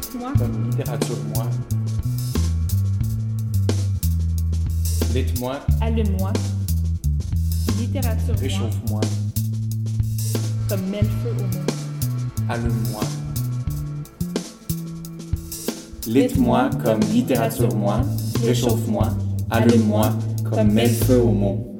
[0.00, 0.32] Dites-moi.
[0.38, 1.46] Comme littérature-moi.
[5.12, 5.60] Dites-moi.
[5.80, 6.32] Allume-moi.
[7.80, 8.34] Littérature.
[8.38, 9.00] Réchauffe-moi.
[10.68, 11.70] Comme mets feu au monde.
[12.48, 13.02] Allume-moi.
[16.06, 18.02] Lite-moi comme littérature-moi.
[18.44, 19.08] Réchauffe-moi.
[19.50, 20.12] Allume-moi
[20.48, 21.77] comme mets feu au monde.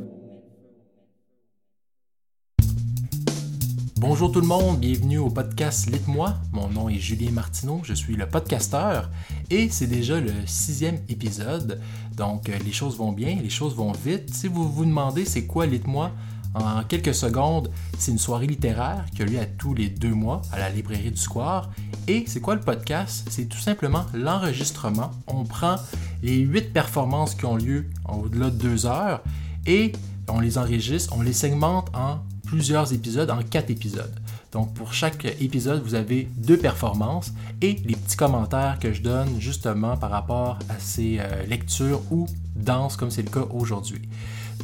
[4.19, 6.35] Bonjour tout le monde, bienvenue au podcast Lite-moi.
[6.51, 9.11] Mon nom est Julien Martineau, je suis le podcasteur
[9.49, 11.81] et c'est déjà le sixième épisode.
[12.17, 14.35] Donc euh, les choses vont bien, les choses vont vite.
[14.35, 16.11] Si vous vous demandez c'est quoi Lite-moi,
[16.55, 20.43] en quelques secondes, c'est une soirée littéraire qui a lieu à tous les deux mois
[20.51, 21.71] à la librairie du Square.
[22.09, 23.25] Et c'est quoi le podcast?
[23.31, 25.13] C'est tout simplement l'enregistrement.
[25.29, 25.77] On prend
[26.25, 29.23] les huit performances qui ont lieu au-delà de deux heures
[29.65, 29.93] et
[30.29, 34.15] on les enregistre, on les segmente en plusieurs épisodes, en quatre épisodes.
[34.53, 39.29] Donc pour chaque épisode, vous avez deux performances et les petits commentaires que je donne
[39.39, 44.01] justement par rapport à ces euh, lectures ou danses comme c'est le cas aujourd'hui.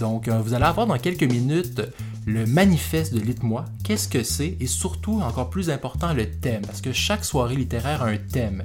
[0.01, 1.83] Donc euh, vous allez avoir dans quelques minutes
[2.27, 4.57] le manifeste de Lite-moi, qu'est-ce que c'est?
[4.59, 8.65] Et surtout encore plus important le thème parce que chaque soirée littéraire a un thème.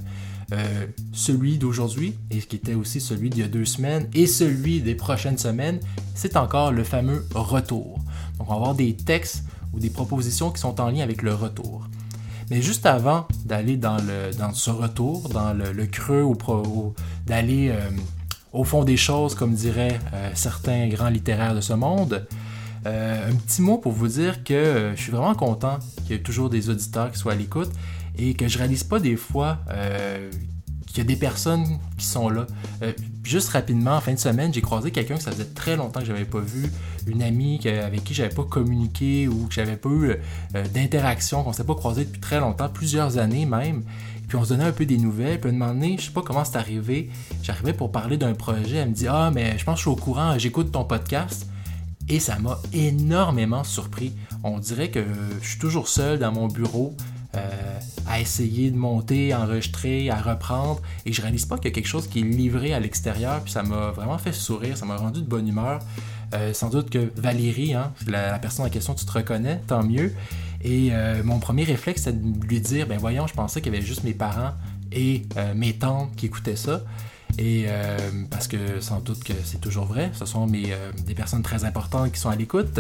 [0.52, 4.82] Euh, celui d'aujourd'hui, et qui était aussi celui d'il y a deux semaines, et celui
[4.82, 5.80] des prochaines semaines,
[6.16, 8.00] c'est encore le fameux retour.
[8.38, 11.36] Donc on va avoir des textes ou des propositions qui sont en lien avec le
[11.36, 11.88] retour.
[12.50, 13.98] Mais juste avant d'aller dans,
[14.40, 16.96] dans ce retour, dans le, creux, ou,
[17.28, 17.92] d'aller euh,
[18.52, 22.26] au fond des choses, comme diraient euh, certains grands littéraires de ce monde,
[22.86, 26.50] un petit mot pour vous dire que je suis vraiment content qu'il y ait toujours
[26.50, 27.70] des auditeurs qui soient à l'écoute
[28.20, 30.30] et que je réalise pas des fois euh,
[30.88, 32.46] qu'il y a des personnes qui sont là.
[32.82, 32.92] Euh,
[33.24, 36.06] juste rapidement, en fin de semaine, j'ai croisé quelqu'un que ça faisait très longtemps que
[36.06, 36.70] j'avais pas vu,
[37.08, 40.12] une amie avec qui j'avais pas communiqué ou que j'avais pas eu
[40.56, 43.84] euh, d'interaction, qu'on s'est pas croisé depuis très longtemps, plusieurs années même.
[44.28, 45.40] Puis on se donnait un peu des nouvelles.
[45.40, 47.10] Puis un moment donné, je sais pas comment c'est arrivé.
[47.42, 48.78] J'arrivais pour parler d'un projet.
[48.78, 51.48] Elle me dit Ah, mais je pense que je suis au courant, j'écoute ton podcast.
[52.10, 54.14] Et ça m'a énormément surpris.
[54.44, 55.04] On dirait que
[55.42, 56.96] je suis toujours seul dans mon bureau
[57.38, 61.72] euh, à essayer de monter, enregistrer, à reprendre, et je réalise pas qu'il y a
[61.72, 64.96] quelque chose qui est livré à l'extérieur, puis ça m'a vraiment fait sourire, ça m'a
[64.96, 65.80] rendu de bonne humeur.
[66.34, 70.12] Euh, sans doute que Valérie, hein, la, personne en question, tu te reconnais, tant mieux.
[70.64, 73.78] Et euh, mon premier réflexe, c'est de lui dire, ben voyons, je pensais qu'il y
[73.78, 74.54] avait juste mes parents
[74.92, 75.22] et
[75.56, 76.82] mes tantes qui écoutaient ça.
[77.38, 77.68] Et
[78.32, 82.20] parce que sans doute que c'est toujours vrai, ce sont des personnes très importantes qui
[82.20, 82.80] sont à l'écoute.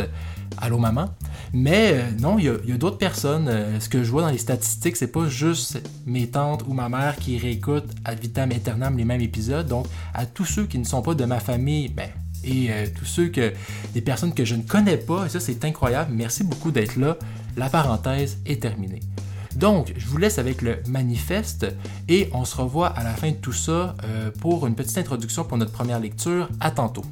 [0.57, 1.11] Allô maman?
[1.53, 3.49] Mais euh, non, il y a, d'autres personnes.
[3.79, 7.15] ce que je vois dans les statistiques, c'est pas juste mes tantes ou ma mère
[7.17, 9.67] qui réécoutent ad vitam aeternam les mêmes épisodes.
[9.67, 12.09] Donc à tous ceux qui ne sont pas de ma famille, ben,
[12.43, 13.51] et tous ceux que
[13.93, 16.11] des personnes que je ne connais pas, et ça c'est incroyable.
[16.13, 17.17] Merci beaucoup d'être là.
[17.57, 19.01] La parenthèse est terminée.
[19.55, 21.65] Donc, je vous laisse avec le manifeste
[22.07, 25.43] et on se revoit à la fin de tout ça euh, pour une petite introduction
[25.43, 26.47] pour notre première lecture.
[26.59, 27.03] À tantôt.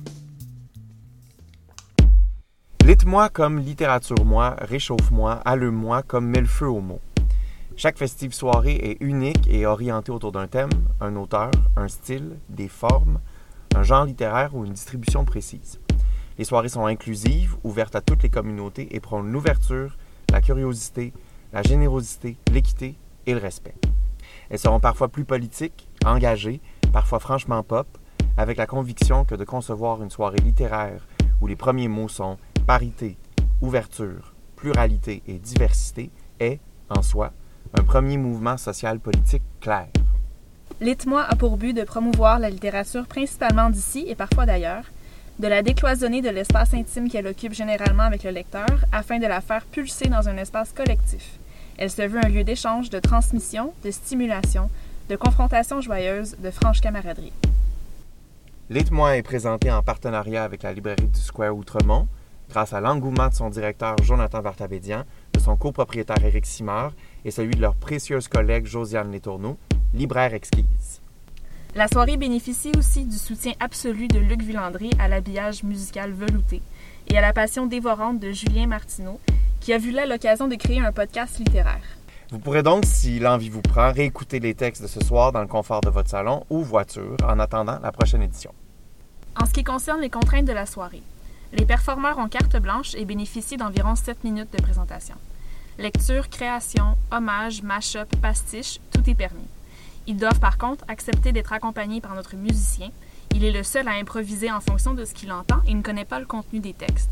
[2.88, 7.02] Lite-moi comme littérature-moi, réchauffe-moi, allume-moi comme mets le feu au mot.
[7.76, 10.70] Chaque festive soirée est unique et orientée autour d'un thème,
[11.02, 13.20] un auteur, un style, des formes,
[13.76, 15.82] un genre littéraire ou une distribution précise.
[16.38, 19.98] Les soirées sont inclusives, ouvertes à toutes les communautés et prônent l'ouverture,
[20.32, 21.12] la curiosité,
[21.52, 23.76] la générosité, l'équité et le respect.
[24.50, 26.62] Elles seront parfois plus politiques, engagées,
[26.94, 27.98] parfois franchement pop,
[28.38, 31.06] avec la conviction que de concevoir une soirée littéraire
[31.42, 32.38] où les premiers mots sont
[32.68, 33.16] parité,
[33.62, 36.12] ouverture, pluralité et diversité
[36.42, 37.32] est, en soi,
[37.74, 39.88] un premier mouvement social politique clair.
[40.82, 44.84] Lite-moi a pour but de promouvoir la littérature principalement d'ici et parfois d'ailleurs,
[45.40, 49.40] de la décloisonner de l'espace intime qu'elle occupe généralement avec le lecteur afin de la
[49.40, 51.40] faire pulser dans un espace collectif.
[51.78, 54.70] Elle se veut un lieu d'échange, de transmission, de stimulation,
[55.08, 57.34] de confrontation joyeuse, de franche camaraderie.
[58.70, 62.10] Lite-moi est présenté en partenariat avec la librairie du Square Outremont,
[62.50, 65.04] grâce à l'engouement de son directeur Jonathan Vartabédian,
[65.34, 66.94] de son copropriétaire Éric Simard
[67.26, 69.58] et celui de leur précieuse collègue Josiane Letourneau,
[69.94, 71.02] libraire exquise.
[71.76, 76.62] La soirée bénéficie aussi du soutien absolu de Luc Villandry à l'habillage musical velouté
[77.08, 79.20] et à la passion dévorante de Julien Martineau,
[79.60, 81.98] qui a vu là l'occasion de créer un podcast littéraire.
[82.32, 85.48] Vous pourrez donc, si l'envie vous prend, réécouter les textes de ce soir dans le
[85.48, 88.54] confort de votre salon ou voiture en attendant la prochaine édition.
[89.40, 91.04] En ce qui concerne les contraintes de la soirée,
[91.54, 95.16] les performeurs ont carte blanche et bénéficient d'environ 7 minutes de présentation.
[95.78, 99.48] Lecture, création, hommage, mash-up, pastiche, tout est permis.
[100.08, 102.90] Ils doivent par contre accepter d'être accompagnés par notre musicien.
[103.36, 106.06] Il est le seul à improviser en fonction de ce qu'il entend et ne connaît
[106.06, 107.10] pas le contenu des textes.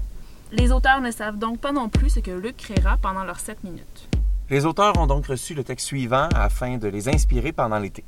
[0.52, 3.64] Les auteurs ne savent donc pas non plus ce que Luc créera pendant leurs 7
[3.64, 4.10] minutes.
[4.50, 8.04] Les auteurs ont donc reçu le texte suivant afin de les inspirer pendant l'été.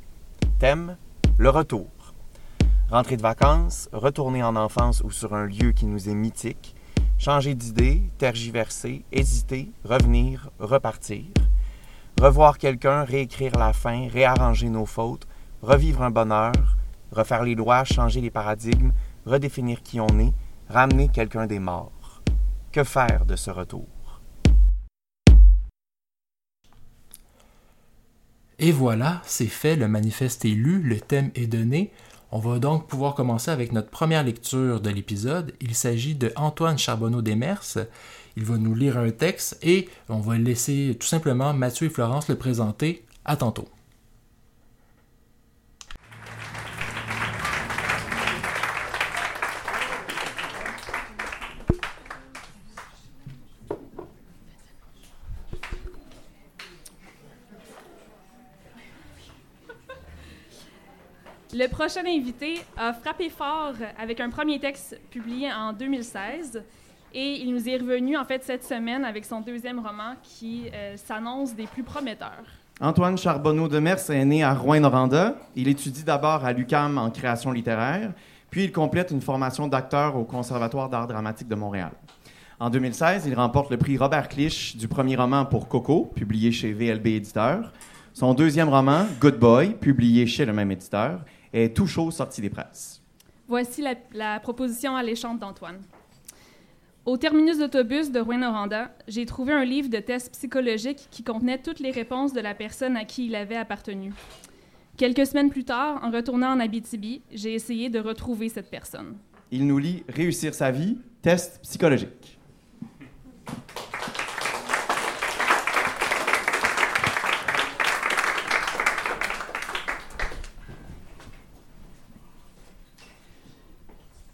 [0.58, 0.96] Thème
[1.36, 1.86] Le retour.
[2.90, 6.74] Rentrer de vacances, retourner en enfance ou sur un lieu qui nous est mythique,
[7.18, 11.26] changer d'idée, tergiverser, hésiter, revenir, repartir,
[12.18, 15.28] revoir quelqu'un, réécrire la fin, réarranger nos fautes,
[15.60, 16.54] revivre un bonheur,
[17.12, 18.92] refaire les lois, changer les paradigmes,
[19.26, 20.32] redéfinir qui on est,
[20.70, 22.22] ramener quelqu'un des morts.
[22.72, 23.86] Que faire de ce retour?
[28.58, 31.92] Et voilà, c'est fait, le manifeste est lu, le thème est donné.
[32.30, 35.54] On va donc pouvoir commencer avec notre première lecture de l'épisode.
[35.60, 37.78] Il s'agit de Antoine Charbonneau Desmers.
[38.36, 42.28] Il va nous lire un texte et on va laisser tout simplement Mathieu et Florence
[42.28, 43.04] le présenter.
[43.24, 43.68] À tantôt.
[61.58, 66.62] Le prochain invité a frappé fort avec un premier texte publié en 2016
[67.12, 70.96] et il nous est revenu en fait cette semaine avec son deuxième roman qui euh,
[70.96, 72.44] s'annonce des plus prometteurs.
[72.80, 75.34] Antoine Charbonneau de Mers est né à Rouen-Noranda.
[75.56, 78.12] Il étudie d'abord à l'UCAM en création littéraire,
[78.50, 81.90] puis il complète une formation d'acteur au Conservatoire d'art dramatique de Montréal.
[82.60, 86.72] En 2016, il remporte le prix Robert Clich du premier roman pour Coco, publié chez
[86.72, 87.72] VLB Éditeur.
[88.14, 91.20] Son deuxième roman, Good Boy, publié chez le même éditeur,
[91.58, 93.02] est tout chaud sorti des presses.
[93.46, 95.80] Voici la, la proposition alléchante d'Antoine.
[97.06, 101.80] Au terminus d'autobus de Rouen-Noranda, j'ai trouvé un livre de tests psychologiques qui contenait toutes
[101.80, 104.12] les réponses de la personne à qui il avait appartenu.
[104.98, 109.16] Quelques semaines plus tard, en retournant en Abitibi, j'ai essayé de retrouver cette personne.
[109.50, 112.37] Il nous lit Réussir sa vie, test psychologique.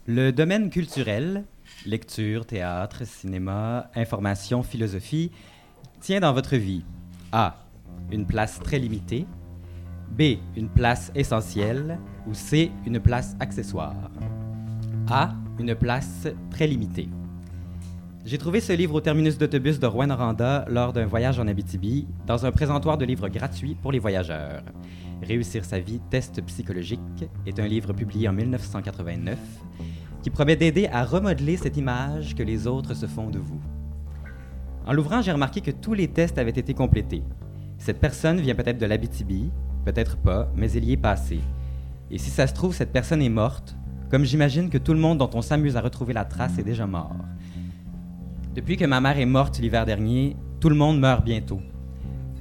[0.07, 1.45] Le domaine culturel,
[1.87, 5.31] lecture, théâtre, cinéma, information, philosophie,
[5.99, 6.83] tient dans votre vie
[7.31, 7.65] A.
[8.11, 9.25] Une place très limitée.
[10.11, 10.37] B.
[10.55, 11.97] Une place essentielle.
[12.27, 12.69] Ou C.
[12.85, 14.11] Une place accessoire.
[15.09, 15.33] A.
[15.57, 17.09] Une place très limitée.
[18.25, 22.45] J'ai trouvé ce livre au terminus d'autobus de Rouen-Noranda lors d'un voyage en Abitibi, dans
[22.45, 24.61] un présentoir de livres gratuits pour les voyageurs.
[25.21, 26.99] Réussir sa vie, test psychologique
[27.45, 29.37] est un livre publié en 1989
[30.21, 33.61] qui promet d'aider à remodeler cette image que les autres se font de vous.
[34.85, 37.23] En l'ouvrant, j'ai remarqué que tous les tests avaient été complétés.
[37.77, 39.51] Cette personne vient peut-être de l'Abitibi,
[39.83, 41.41] peut-être pas, mais elle y est passée.
[42.11, 43.75] Et si ça se trouve, cette personne est morte,
[44.09, 46.85] comme j'imagine que tout le monde dont on s'amuse à retrouver la trace est déjà
[46.85, 47.15] mort.
[48.53, 51.61] Depuis que ma mère est morte l'hiver dernier, tout le monde meurt bientôt.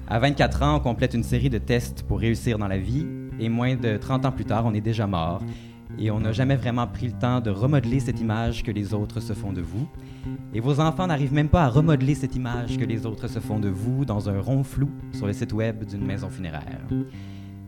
[0.06, 3.06] À 24 ans, on complète une série de tests pour réussir dans la vie,
[3.41, 5.41] et moins de 30 ans plus tard, on est déjà mort,
[5.99, 9.21] et on n'a jamais vraiment pris le temps de remodeler cette image que les autres
[9.21, 9.89] se font de vous.
[10.53, 13.59] Et vos enfants n'arrivent même pas à remodeler cette image que les autres se font
[13.59, 16.81] de vous dans un rond flou sur le site web d'une maison funéraire.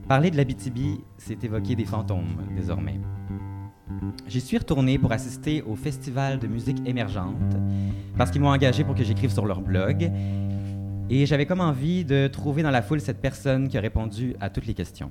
[0.06, 3.00] Parler de l'Abitibi, c'est évoquer des fantômes désormais.
[4.26, 7.56] J'y suis retourné pour assister au festival de musique émergente
[8.18, 10.10] parce qu'ils m'ont engagé pour que j'écrive sur leur blog.
[11.08, 14.50] Et j'avais comme envie de trouver dans la foule cette personne qui a répondu à
[14.50, 15.10] toutes les questions.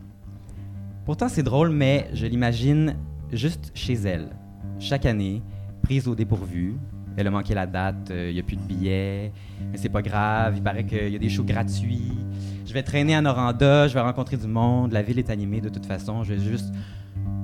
[1.06, 2.96] Pourtant, c'est drôle, mais je l'imagine
[3.32, 4.30] juste chez elle,
[4.80, 5.42] chaque année,
[5.82, 6.75] prise au dépourvu.
[7.16, 9.32] Elle a manqué la date, il n'y a plus de billets,
[9.72, 12.12] mais c'est pas grave, il paraît qu'il y a des shows gratuits.
[12.66, 15.70] Je vais traîner à Noranda, je vais rencontrer du monde, la ville est animée de
[15.70, 16.74] toute façon, je vais juste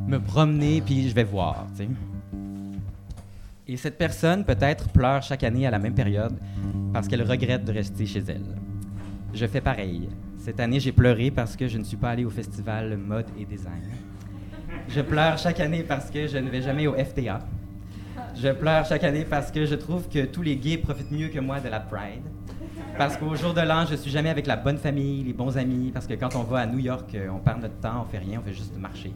[0.08, 1.90] me promener puis je vais voir, tu sais.
[3.72, 6.38] Et cette personne, peut-être, pleure chaque année à la même période
[6.92, 8.44] parce qu'elle regrette de rester chez elle.
[9.34, 10.10] Je fais pareil.
[10.38, 13.46] Cette année, j'ai pleuré parce que je ne suis pas allé au festival mode et
[13.46, 13.84] design.
[14.90, 17.40] Je pleure chaque année parce que je ne vais jamais au FTA.
[18.36, 21.40] Je pleure chaque année parce que je trouve que tous les gays profitent mieux que
[21.40, 22.24] moi de la Pride.
[22.98, 25.92] Parce qu'au jour de l'an, je suis jamais avec la bonne famille, les bons amis,
[25.94, 28.42] parce que quand on va à New York, on perd notre temps, on fait rien,
[28.42, 29.14] on fait juste marcher.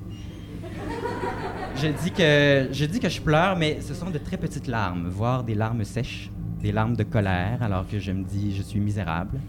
[1.76, 5.08] Je dis que je dis que je pleure, mais ce sont de très petites larmes,
[5.10, 8.80] voire des larmes sèches, des larmes de colère, alors que je me dis je suis
[8.80, 9.40] misérable.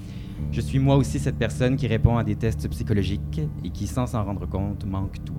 [0.51, 4.07] Je suis moi aussi cette personne qui répond à des tests psychologiques et qui, sans
[4.07, 5.35] s'en rendre compte, manque tout.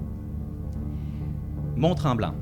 [1.75, 2.33] Mont-Tremblant.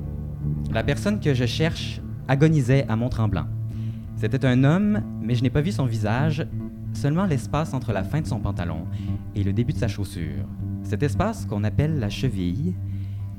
[0.72, 3.46] La personne que je cherche agonisait à Mont-Tremblant.
[4.16, 6.46] C'était un homme, mais je n'ai pas vu son visage,
[6.94, 8.86] seulement l'espace entre la fin de son pantalon
[9.34, 10.46] et le début de sa chaussure.
[10.82, 12.74] Cet espace qu'on appelle la cheville,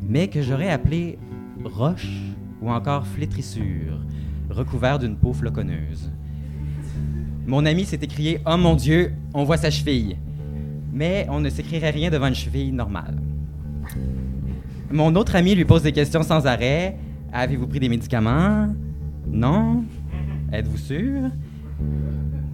[0.02, 1.18] mais que j'aurais appelé
[1.64, 2.08] roche
[2.62, 4.00] ou encore flétrissure,
[4.50, 6.12] recouvert d'une peau floconneuse.
[7.46, 10.18] Mon ami s'est écrié Oh mon Dieu, on voit sa cheville.
[10.92, 13.22] Mais on ne s'écrirait rien devant une cheville normale.
[14.92, 16.98] Mon autre ami lui pose des questions sans arrêt.
[17.32, 18.68] Avez-vous pris des médicaments
[19.28, 19.84] Non
[20.52, 21.30] Êtes-vous sûr?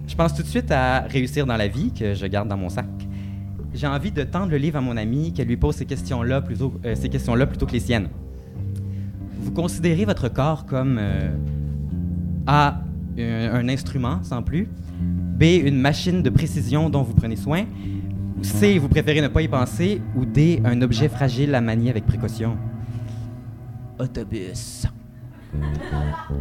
[0.06, 2.68] Je pense tout de suite à réussir dans la vie que je garde dans mon
[2.68, 2.86] sac.
[3.74, 6.74] J'ai envie de tendre le livre à mon ami qu'elle lui pose ces questions-là plutôt,
[6.84, 8.08] euh, ces questions-là plutôt que les siennes.
[9.40, 11.30] Vous considérez votre corps comme euh,
[12.46, 12.80] A.
[13.16, 15.44] Un, un instrument sans plus, B.
[15.64, 17.64] Une machine de précision dont vous prenez soin,
[18.42, 18.76] C.
[18.76, 20.60] Vous préférez ne pas y penser, ou D.
[20.64, 22.56] Un objet fragile à manier avec précaution.
[24.00, 24.88] Autobus.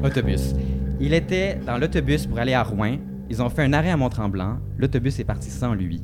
[0.04, 0.56] Autobus.
[1.00, 2.98] Il était dans l'autobus pour aller à Rouen.
[3.30, 4.58] Ils ont fait un arrêt à Mont-Tremblant.
[4.76, 6.02] L'autobus est parti sans lui.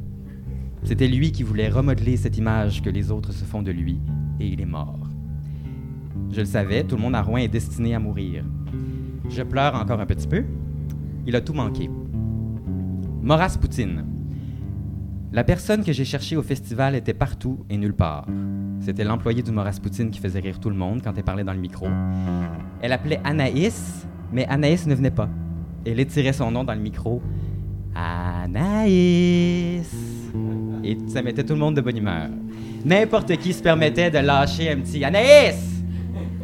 [0.83, 3.99] C'était lui qui voulait remodeler cette image que les autres se font de lui,
[4.39, 4.99] et il est mort.
[6.31, 8.43] Je le savais, tout le monde à Rouen est destiné à mourir.
[9.29, 10.43] Je pleure encore un petit peu.
[11.25, 11.89] Il a tout manqué.
[13.21, 14.05] Moras Poutine.
[15.31, 18.25] La personne que j'ai cherchée au festival était partout et nulle part.
[18.79, 21.53] C'était l'employé du Moras Poutine qui faisait rire tout le monde quand elle parlait dans
[21.53, 21.87] le micro.
[22.81, 25.29] Elle appelait Anaïs, mais Anaïs ne venait pas.
[25.85, 27.21] Elle étirait son nom dans le micro.
[27.93, 30.08] Anaïs.
[30.83, 32.29] Et ça mettait tout le monde de bonne humeur.
[32.85, 35.83] N'importe qui se permettait de lâcher un petit Anaïs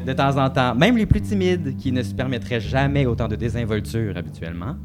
[0.06, 3.36] de temps en temps, même les plus timides qui ne se permettraient jamais autant de
[3.36, 4.76] désinvolture habituellement.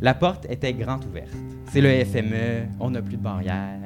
[0.00, 1.34] La porte était grande ouverte.
[1.70, 3.80] C'est le FME, on n'a plus de barrière.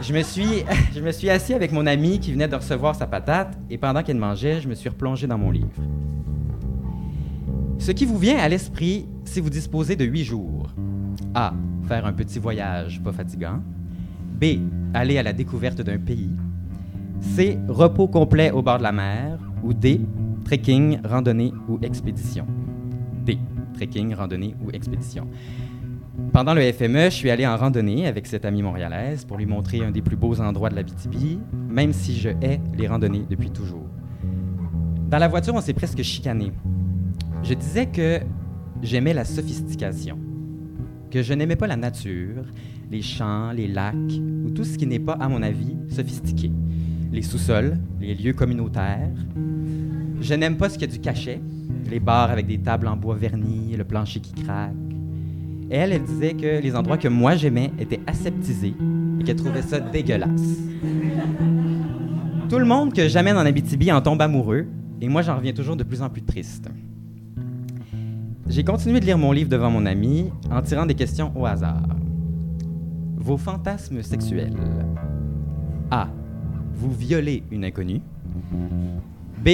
[0.00, 3.06] Je me, suis, je me suis assis avec mon ami qui venait de recevoir sa
[3.06, 5.68] patate et pendant qu'elle mangeait, je me suis replongé dans mon livre.
[7.78, 10.68] Ce qui vous vient à l'esprit si vous disposez de huit jours.
[11.34, 11.52] A.
[11.88, 13.60] Faire un petit voyage pas fatigant.
[14.38, 14.44] B.
[14.92, 16.30] Aller à la découverte d'un pays.
[17.20, 17.58] C.
[17.66, 19.38] Repos complet au bord de la mer.
[19.62, 20.02] Ou D.
[20.44, 22.46] Trekking, randonnée ou expédition.
[23.24, 23.38] D.
[23.72, 25.26] Trekking, randonnée ou expédition.
[26.30, 29.82] Pendant le FME, je suis allé en randonnée avec cette amie montréalaise pour lui montrer
[29.82, 31.38] un des plus beaux endroits de la BTB,
[31.70, 33.86] même si je hais les randonnées depuis toujours.
[35.08, 36.52] Dans la voiture, on s'est presque chicané.
[37.42, 38.20] Je disais que
[38.82, 40.18] j'aimais la sophistication,
[41.10, 42.44] que je n'aimais pas la nature,
[42.90, 43.94] les champs, les lacs,
[44.44, 46.50] ou tout ce qui n'est pas, à mon avis, sophistiqué.
[47.12, 49.14] Les sous-sols, les lieux communautaires.
[50.20, 51.40] Je n'aime pas ce qu'il y a du cachet,
[51.90, 54.72] les bars avec des tables en bois verni, le plancher qui craque.
[55.70, 58.74] Et elle, elle disait que les endroits que moi j'aimais étaient aseptisés
[59.20, 60.58] et qu'elle trouvait ça dégueulasse.
[62.48, 64.66] Tout le monde que j'amène en Abitibi en tombe amoureux,
[65.00, 66.68] et moi j'en reviens toujours de plus en plus triste.
[68.48, 71.86] J'ai continué de lire mon livre devant mon ami en tirant des questions au hasard.
[73.16, 74.56] Vos fantasmes sexuels.
[75.90, 76.08] A.
[76.72, 78.00] Vous violez une inconnue.
[79.44, 79.48] B.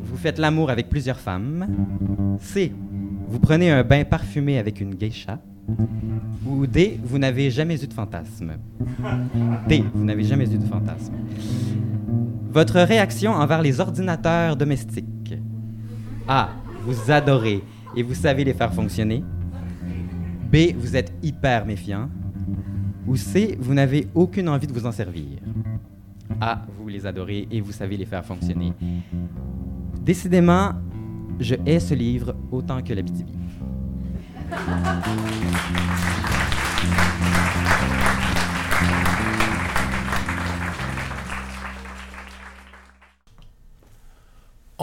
[0.00, 1.68] Vous faites l'amour avec plusieurs femmes.
[2.40, 2.72] C.
[3.28, 5.38] Vous prenez un bain parfumé avec une geisha.
[6.44, 6.98] Ou D.
[7.04, 8.54] Vous n'avez jamais eu de fantasme.
[9.68, 9.84] D.
[9.94, 11.14] Vous n'avez jamais eu de fantasme.
[12.50, 15.36] Votre réaction envers les ordinateurs domestiques.
[16.26, 16.48] A.
[16.84, 17.62] Vous adorez
[17.96, 19.24] et vous savez les faire fonctionner?
[20.50, 20.74] B.
[20.76, 22.08] Vous êtes hyper méfiant.
[23.06, 23.56] Ou C.
[23.58, 25.38] Vous n'avez aucune envie de vous en servir.
[26.40, 26.62] A.
[26.78, 28.72] Vous les adorez et vous savez les faire fonctionner.
[30.00, 30.72] Décidément,
[31.38, 33.28] je hais ce livre autant que la BTB.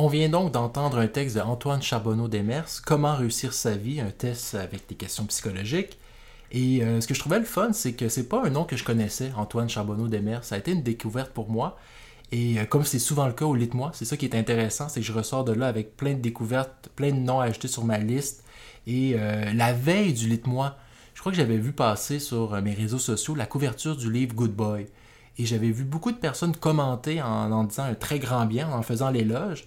[0.01, 4.11] On vient donc d'entendre un texte de Antoine Charbonneau Demers, Comment réussir sa vie, un
[4.11, 5.99] test avec des questions psychologiques.
[6.53, 8.77] Et euh, ce que je trouvais le fun, c'est que c'est pas un nom que
[8.77, 10.45] je connaissais, Antoine Charbonneau Demers.
[10.45, 11.77] Ça a été une découverte pour moi.
[12.31, 14.87] Et euh, comme c'est souvent le cas au lit moi, c'est ça qui est intéressant,
[14.87, 17.83] c'est que je ressors de là avec plein de découvertes, plein de noms ajoutés sur
[17.83, 18.45] ma liste.
[18.87, 20.77] Et euh, la veille du lit moi,
[21.13, 24.53] je crois que j'avais vu passer sur mes réseaux sociaux la couverture du livre Good
[24.53, 24.85] Boy.
[25.37, 28.81] Et j'avais vu beaucoup de personnes commenter en en disant un très grand bien, en
[28.81, 29.65] faisant l'éloge.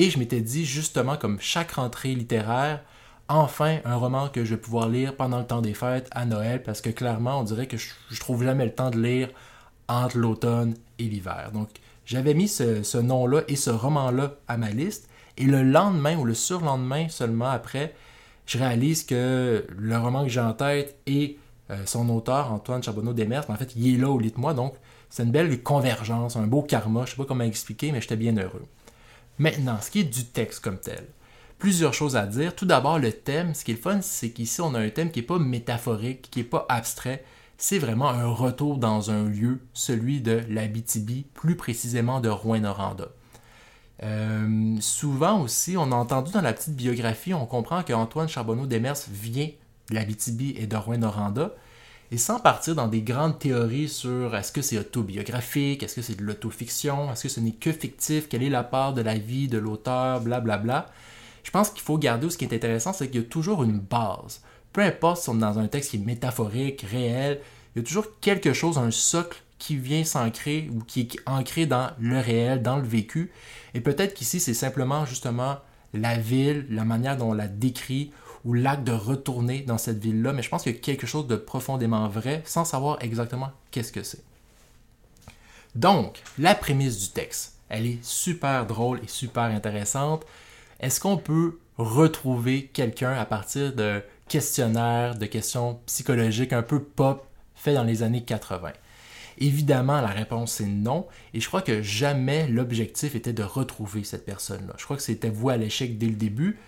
[0.00, 2.82] Et je m'étais dit justement, comme chaque rentrée littéraire,
[3.28, 6.62] enfin un roman que je vais pouvoir lire pendant le temps des fêtes à Noël,
[6.62, 9.28] parce que clairement, on dirait que je, je trouve jamais le temps de lire
[9.88, 11.50] entre l'automne et l'hiver.
[11.52, 11.68] Donc,
[12.06, 15.10] j'avais mis ce, nom-là et ce roman-là à ma liste.
[15.36, 17.94] Et le lendemain ou le surlendemain seulement après,
[18.46, 21.36] je réalise que le roman que j'ai en tête et
[21.70, 24.54] euh, son auteur, Antoine Charbonneau Demers, en fait, il est là au lit de moi.
[24.54, 24.76] Donc,
[25.10, 27.04] c'est une belle convergence, un beau karma.
[27.04, 28.64] Je sais pas comment expliquer, mais j'étais bien heureux.
[29.40, 31.06] Maintenant, ce qui est du texte comme tel.
[31.58, 32.54] Plusieurs choses à dire.
[32.54, 33.54] Tout d'abord, le thème.
[33.54, 36.28] Ce qui est le fun, c'est qu'ici, on a un thème qui n'est pas métaphorique,
[36.30, 37.24] qui n'est pas abstrait.
[37.56, 43.08] C'est vraiment un retour dans un lieu, celui de l'Abitibi, plus précisément de Rouen-Noranda.
[44.02, 48.96] Euh, souvent aussi, on a entendu dans la petite biographie, on comprend qu'Antoine Charbonneau Demers
[49.10, 49.48] vient
[49.88, 51.54] de l'Abitibi et de Rouen-Noranda,
[52.12, 56.16] et sans partir dans des grandes théories sur est-ce que c'est autobiographique, est-ce que c'est
[56.16, 59.46] de l'autofiction, est-ce que ce n'est que fictif, quelle est la part de la vie
[59.46, 60.86] de l'auteur, blablabla.
[61.44, 63.78] Je pense qu'il faut garder ce qui est intéressant, c'est qu'il y a toujours une
[63.78, 64.42] base.
[64.72, 67.40] Peu importe si on est dans un texte qui est métaphorique, réel,
[67.74, 71.66] il y a toujours quelque chose, un socle qui vient s'ancrer ou qui est ancré
[71.66, 73.30] dans le réel, dans le vécu.
[73.74, 75.58] Et peut-être qu'ici, c'est simplement justement
[75.94, 78.10] la ville, la manière dont on la décrit
[78.44, 81.26] ou l'acte de retourner dans cette ville-là, mais je pense qu'il y a quelque chose
[81.26, 84.22] de profondément vrai sans savoir exactement qu'est-ce que c'est.
[85.74, 90.24] Donc, la prémisse du texte, elle est super drôle et super intéressante.
[90.80, 97.26] Est-ce qu'on peut retrouver quelqu'un à partir de questionnaires, de questions psychologiques un peu pop
[97.54, 98.72] faits dans les années 80?
[99.38, 104.26] Évidemment, la réponse est non, et je crois que jamais l'objectif était de retrouver cette
[104.26, 104.74] personne-là.
[104.76, 106.58] Je crois que c'était voué à l'échec dès le début,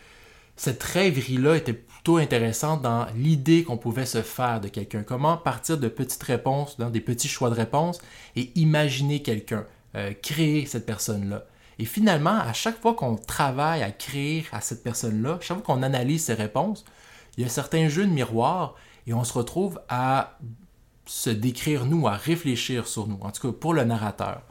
[0.57, 5.03] cette rêverie-là était plutôt intéressante dans l'idée qu'on pouvait se faire de quelqu'un.
[5.03, 8.01] Comment partir de petites réponses, des petits choix de réponses,
[8.37, 11.45] et imaginer quelqu'un, euh, créer cette personne-là.
[11.79, 15.83] Et finalement, à chaque fois qu'on travaille à créer à cette personne-là, chaque fois qu'on
[15.83, 16.85] analyse ses réponses,
[17.37, 18.75] il y a certains jeux de miroir
[19.07, 20.39] et on se retrouve à
[21.07, 24.43] se décrire nous, à réfléchir sur nous, en tout cas pour le narrateur.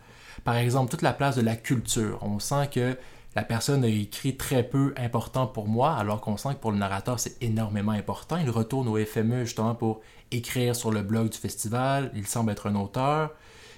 [0.43, 2.20] Par exemple, toute la place de la culture.
[2.22, 2.98] On sent que
[3.35, 6.77] la personne a écrit très peu important pour moi, alors qu'on sent que pour le
[6.77, 8.38] narrateur, c'est énormément important.
[8.38, 12.11] Il retourne au FME justement pour écrire sur le blog du festival.
[12.13, 13.31] Il semble être un auteur.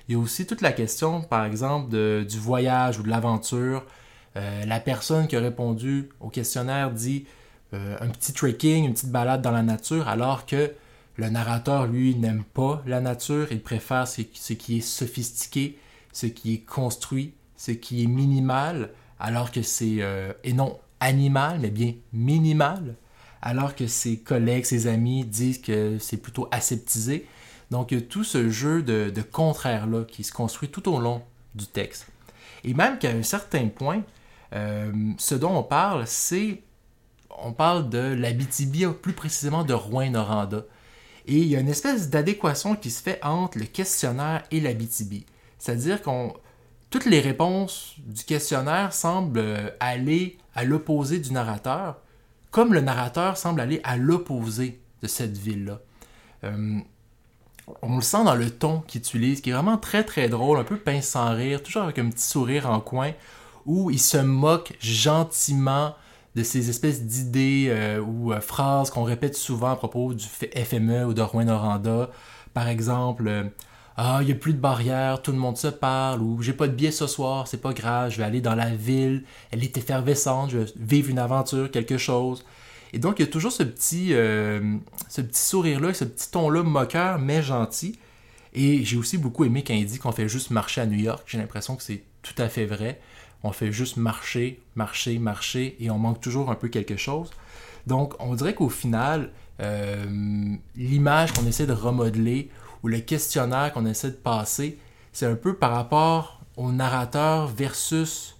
[0.07, 1.89] Il y a aussi toute la question, par exemple,
[2.25, 3.85] du voyage ou de l'aventure.
[4.35, 7.25] Euh, la personne qui a répondu au questionnaire dit
[7.75, 10.73] euh, un petit trekking, une petite balade dans la nature, alors que
[11.17, 13.47] le narrateur, lui, n'aime pas la nature.
[13.51, 14.21] Il préfère ce
[14.53, 15.77] qui est sophistiqué,
[16.11, 18.89] ce qui est construit, ce qui est minimal
[19.23, 22.95] alors que c'est, euh, et non animal, mais bien minimal,
[23.41, 27.25] alors que ses collègues, ses amis disent que c'est plutôt aseptisé.
[27.71, 31.23] Donc, il tout ce jeu de, contraire-là qui se construit tout au long
[31.55, 32.07] du texte.
[32.65, 34.03] Et même qu'à un certain point,
[34.53, 36.61] euh, ce dont on parle, c'est.
[37.45, 40.65] On parle de l'Abitibi, plus précisément de Rouen-Noranda.
[41.25, 45.25] Et il y a une espèce d'adéquation qui se fait entre le questionnaire et l'Abitibi.
[45.57, 46.33] C'est-à-dire qu'on
[46.93, 51.95] toutes les réponses du questionnaire semblent euh, aller à l'opposé du narrateur,
[52.51, 55.79] comme le narrateur semble aller à l'opposé de cette ville-là.
[56.43, 56.77] Euh,
[57.81, 60.63] on le sent dans le ton qu'il utilise, qui est vraiment très très drôle, un
[60.63, 63.13] peu pince sans rire, toujours avec un petit sourire en coin,
[63.65, 65.95] où il se moque gentiment
[66.35, 71.15] de ces espèces d'idées euh, ou phrases qu'on répète souvent à propos du FME ou
[71.15, 72.11] de Rouen-Noranda.
[72.53, 73.49] Par exemple,
[73.95, 76.67] ah, il n'y a plus de barrière, tout le monde se parle, ou j'ai pas
[76.67, 79.77] de billet ce soir, c'est pas grave, je vais aller dans la ville, elle est
[79.77, 82.43] effervescente, je vais vivre une aventure, quelque chose.
[82.91, 84.77] Et donc, il y a toujours ce petit, euh,
[85.09, 87.97] ce petit sourire-là, ce petit ton-là moqueur, mais gentil.
[88.53, 91.23] Et j'ai aussi beaucoup aimé quand il dit qu'on fait juste marcher à New York.
[91.25, 92.99] J'ai l'impression que c'est tout à fait vrai.
[93.41, 97.31] On fait juste marcher, marcher, marcher, et on manque toujours un peu quelque chose.
[97.87, 102.49] Donc, on dirait qu'au final, euh, l'image qu'on essaie de remodeler,
[102.83, 104.77] ou le questionnaire qu'on essaie de passer,
[105.11, 108.35] c'est un peu par rapport au narrateur versus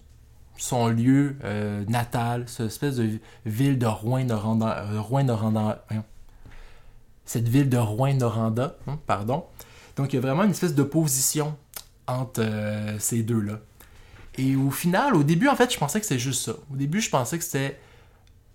[0.56, 4.86] son lieu euh, natal, cette espèce de ville de Rouen-Noranda.
[4.90, 5.26] Euh, Rouen
[7.24, 9.44] cette ville de Rouen-Noranda, hein, pardon.
[9.96, 11.56] Donc il y a vraiment une espèce d'opposition
[12.06, 13.60] entre euh, ces deux-là.
[14.36, 16.52] Et au final, au début, en fait, je pensais que c'était juste ça.
[16.72, 17.78] Au début, je pensais que c'était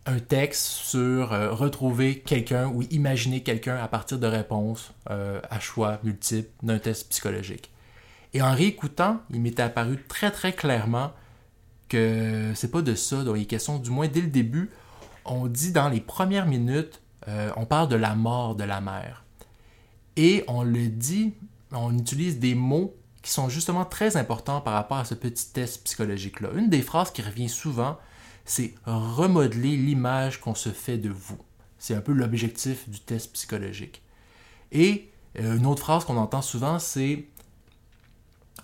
[0.05, 5.59] un texte sur euh, retrouver quelqu'un ou imaginer quelqu'un à partir de réponses euh, à
[5.59, 7.71] choix multiples d'un test psychologique.
[8.33, 11.11] Et en réécoutant, il m'était apparu très très clairement
[11.87, 14.69] que c'est pas de ça dont il est question, du moins dès le début.
[15.25, 19.23] On dit dans les premières minutes, euh, on parle de la mort de la mère.
[20.15, 21.33] Et on le dit,
[21.71, 25.83] on utilise des mots qui sont justement très importants par rapport à ce petit test
[25.83, 26.49] psychologique-là.
[26.55, 27.97] Une des phrases qui revient souvent,
[28.49, 31.37] c'est remodeler l'image qu'on se fait de vous.
[31.77, 34.01] C'est un peu l'objectif du test psychologique.
[34.71, 37.27] Et euh, une autre phrase qu'on entend souvent, c'est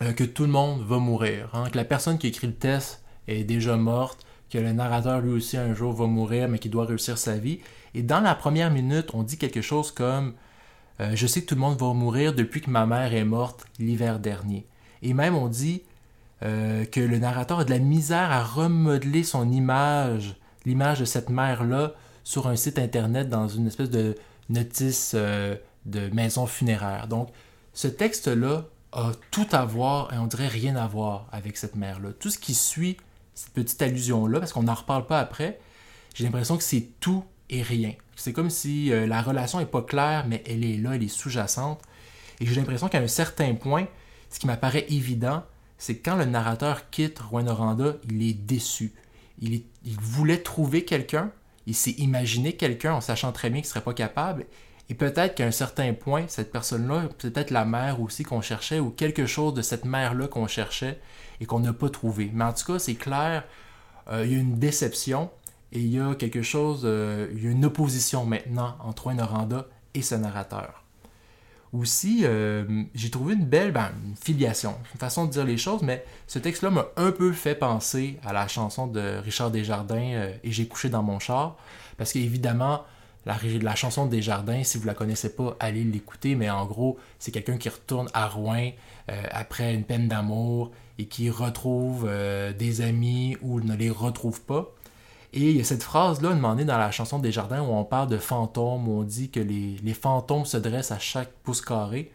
[0.02, 3.04] euh, que tout le monde va mourir, hein, que la personne qui écrit le test
[3.28, 6.86] est déjà morte, que le narrateur lui aussi un jour va mourir, mais qu'il doit
[6.86, 7.60] réussir sa vie.
[7.93, 10.34] Et dans la première minute, on dit quelque chose comme
[11.00, 13.67] euh, Je sais que tout le monde va mourir depuis que ma mère est morte
[13.78, 14.65] l'hiver dernier.
[15.04, 15.84] Et même on dit
[16.46, 21.30] euh, que le narrateur a de la misère à remodeler son image, l'image de cette
[21.30, 24.16] mère-là, sur un site internet dans une espèce de
[24.50, 25.56] notice euh,
[25.86, 27.08] de maison funéraire.
[27.08, 27.30] Donc,
[27.74, 32.10] ce texte-là a tout à voir et on dirait rien à voir avec cette mère-là.
[32.20, 32.98] Tout ce qui suit
[33.34, 35.60] cette petite allusion-là, parce qu'on n'en reparle pas après,
[36.14, 37.94] j'ai l'impression que c'est tout et rien.
[38.16, 41.08] C'est comme si euh, la relation n'est pas claire, mais elle est là, elle est
[41.08, 41.82] sous-jacente.
[42.40, 43.88] Et j'ai l'impression qu'à un certain point,
[44.30, 45.44] ce qui m'apparaît évident,
[45.78, 48.94] c'est quand le narrateur quitte Rwanda, il est déçu.
[49.40, 49.64] Il,
[50.00, 51.32] voulait trouver quelqu'un,
[51.68, 54.46] il s'est imaginé quelqu'un en sachant très bien qu'il ne serait pas capable.
[54.90, 58.92] Et peut-être qu'à un certain point, cette personne-là, peut-être la mère aussi qu'on cherchait, ou
[58.92, 61.00] quelque chose de cette mère-là qu'on cherchait
[61.42, 62.30] et qu'on n'a pas trouvé.
[62.34, 63.44] Mais en tout cas, c'est clair,
[64.10, 65.32] euh, il y a une déception
[65.72, 69.68] et il y a quelque chose, euh, il y a une opposition maintenant entre Noranda
[69.96, 70.85] et ce narrateur.
[71.80, 76.06] Aussi, euh, j'ai trouvé une belle ben, filiation, une façon de dire les choses, mais
[76.28, 80.68] ce texte-là m'a un peu fait penser à la chanson de Richard Desjardins Et j'ai
[80.68, 81.58] couché dans mon char,
[81.98, 82.84] parce qu'évidemment,
[83.26, 86.98] la, la chanson de Desjardins, si vous la connaissez pas, allez l'écouter, mais en gros,
[87.20, 88.72] c'est quelqu'un qui retourne à Rouen
[89.32, 92.10] après une peine d'amour et qui retrouve
[92.58, 94.72] des amis ou ne les retrouve pas.
[95.36, 98.08] Et il y a cette phrase-là demandée dans la chanson des jardins où on parle
[98.08, 102.13] de fantômes, où on dit que les, fantômes se dressent à chaque pouce carré.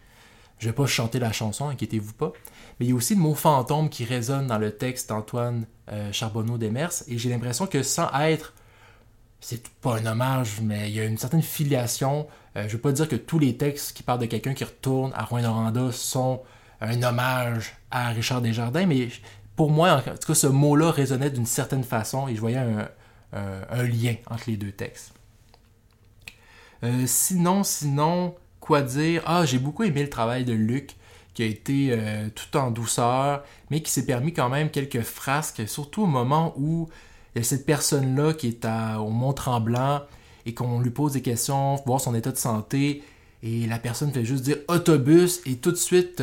[0.59, 2.33] Je vais pas chanter la chanson, inquiétez-vous pas.
[2.79, 6.11] Mais il y a aussi le mot fantôme qui résonne dans le texte d'Antoine euh,
[6.13, 6.93] Charbonneau Demers.
[7.09, 8.55] Et j'ai l'impression que sans être.
[9.39, 12.27] C'est pas un hommage, mais il y a une certaine filiation.
[12.57, 15.13] Euh, je veux pas dire que tous les textes qui parlent de quelqu'un qui retourne
[15.15, 16.43] à Rouen-Noranda sont
[16.81, 19.09] un hommage à Richard Desjardins, mais
[19.57, 22.89] pour moi, en tout cas, ce mot-là résonnait d'une certaine façon et je voyais un,
[23.33, 25.13] un lien entre les deux textes.
[26.83, 29.23] Euh, sinon, sinon, quoi dire?
[29.27, 30.97] Ah, j'ai beaucoup aimé le travail de Luc,
[31.35, 35.69] qui a été euh, tout en douceur, mais qui s'est permis quand même quelques frasques,
[35.69, 36.89] surtout au moment où
[37.35, 38.67] il y a cette personne-là qui est
[38.99, 40.03] au Mont-Tremblant
[40.47, 43.05] et qu'on lui pose des questions, voir son état de santé,
[43.43, 46.23] et la personne fait juste dire autobus, et tout de suite,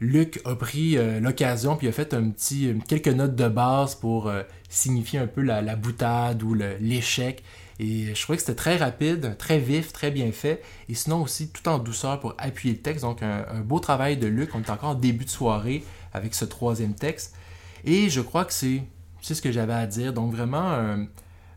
[0.00, 4.28] Luc a pris euh, l'occasion puis a fait un petit, quelques notes de base pour
[4.28, 7.42] euh, signifier un peu la, boutade ou l'échec.
[7.80, 10.62] Et je trouvais que c'était très rapide, très vif, très bien fait.
[10.88, 13.04] Et sinon aussi tout en douceur pour appuyer le texte.
[13.04, 14.54] Donc un, beau travail de Luc.
[14.54, 17.36] On est encore en début de soirée avec ce troisième texte.
[17.84, 18.82] Et je crois que c'est
[19.20, 20.12] ce que j'avais à dire.
[20.12, 21.06] Donc vraiment un,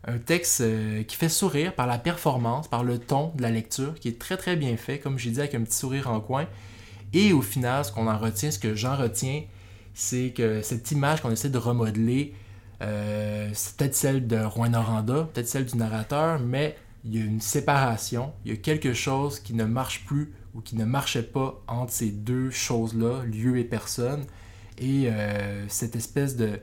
[0.04, 3.94] un texte euh, qui fait sourire par la performance, par le ton de la lecture,
[3.94, 6.46] qui est très très bien fait, comme j'ai dit, avec un petit sourire en coin.
[7.12, 9.42] Et au final, ce qu'on en retient, ce que j'en retiens,
[9.94, 12.34] c'est que cette image qu'on essaie de remodeler,
[12.82, 17.24] euh, c'est peut-être celle de Rouen Noranda, peut-être celle du narrateur, mais il y a
[17.24, 21.22] une séparation, il y a quelque chose qui ne marche plus ou qui ne marchait
[21.22, 24.24] pas entre ces deux choses-là, lieu et personne.
[24.78, 26.60] Et euh, cette espèce de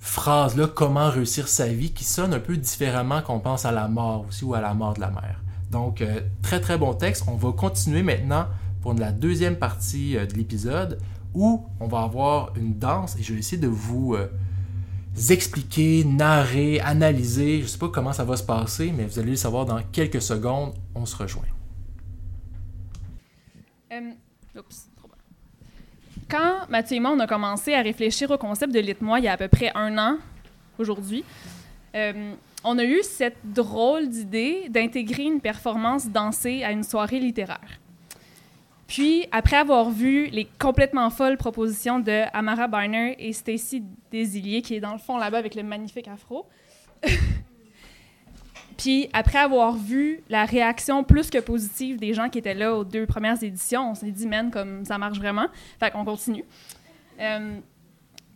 [0.00, 4.26] phrase-là, comment réussir sa vie, qui sonne un peu différemment qu'on pense à la mort
[4.28, 5.40] aussi ou à la mort de la mère.
[5.70, 7.24] Donc, euh, très très bon texte.
[7.26, 8.46] On va continuer maintenant
[8.84, 11.00] pour la deuxième partie euh, de l'épisode
[11.32, 14.28] où on va avoir une danse et je vais essayer de vous euh,
[15.30, 17.60] expliquer, narrer, analyser.
[17.60, 19.80] Je ne sais pas comment ça va se passer, mais vous allez le savoir dans
[19.90, 20.74] quelques secondes.
[20.94, 21.46] On se rejoint.
[23.90, 24.10] Euh,
[26.28, 29.28] Quand Mathieu et moi, on a commencé à réfléchir au concept de Lit-moi il y
[29.28, 30.18] a à peu près un an
[30.78, 31.24] aujourd'hui,
[32.64, 37.80] on a eu cette drôle d'idée d'intégrer une performance dansée à une soirée littéraire.
[38.86, 44.74] Puis, après avoir vu les complètement folles propositions de Amara Barner et Stacy Desilliers, qui
[44.74, 46.46] est dans le fond là-bas avec le magnifique afro,
[48.76, 52.84] puis après avoir vu la réaction plus que positive des gens qui étaient là aux
[52.84, 55.46] deux premières éditions, on s'est dit, man, comme ça marche vraiment.
[55.80, 56.44] Fait qu'on continue.
[57.20, 57.58] Euh,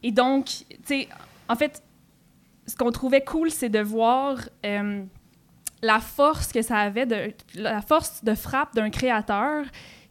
[0.03, 1.09] et donc, tu sais,
[1.49, 1.83] en fait,
[2.67, 5.03] ce qu'on trouvait cool, c'est de voir euh,
[5.83, 9.65] la force que ça avait, de, la force de frappe d'un créateur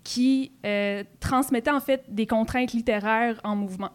[0.07, 3.89] qui euh, transmettait en fait des contraintes littéraires en mouvement.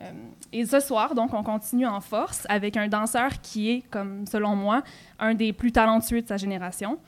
[0.00, 0.10] Euh,
[0.52, 4.56] et ce soir, donc, on continue en force avec un danseur qui est, comme selon
[4.56, 4.82] moi,
[5.20, 6.98] un des plus talentueux de sa génération.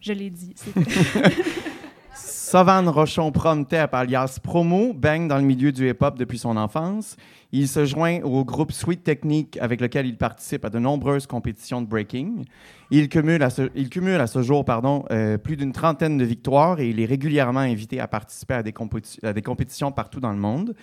[0.00, 0.54] Je l'ai dit.
[2.14, 7.16] Savan Rochon Promtep, alias Promo, baigne dans le milieu du hip-hop depuis son enfance.
[7.50, 11.80] Il se joint au groupe Sweet Technique avec lequel il participe à de nombreuses compétitions
[11.80, 12.44] de breaking.
[12.90, 14.64] Il cumule à ce, jour
[15.10, 18.74] euh, plus d'une trentaine de victoires et il est régulièrement invité à participer à des,
[19.22, 20.74] à des compétitions partout dans le monde.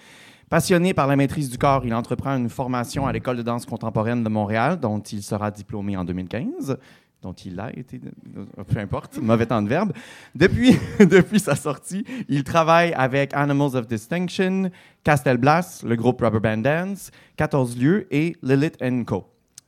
[0.50, 4.24] Passionné par la maîtrise du corps, il entreprend une formation à l'École de danse contemporaine
[4.24, 6.80] de Montréal, dont il sera diplômé en 2015
[7.22, 9.94] dont il a été, peu importe, mauvais temps de verbe.
[10.36, 14.72] Depuis, depuis sa sortie, il travaille avec Animals of Distinction,
[15.04, 19.26] Castel Blas, le groupe Rubber Band Dance, 14 lieux et Lilith Co.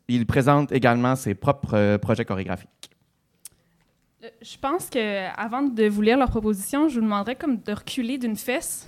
[0.08, 2.70] Il présente également ses propres euh, projets chorégraphiques.
[4.24, 7.74] Euh, je pense que avant de vous lire leur proposition, je vous demanderais comme de
[7.74, 8.88] reculer d'une fesse.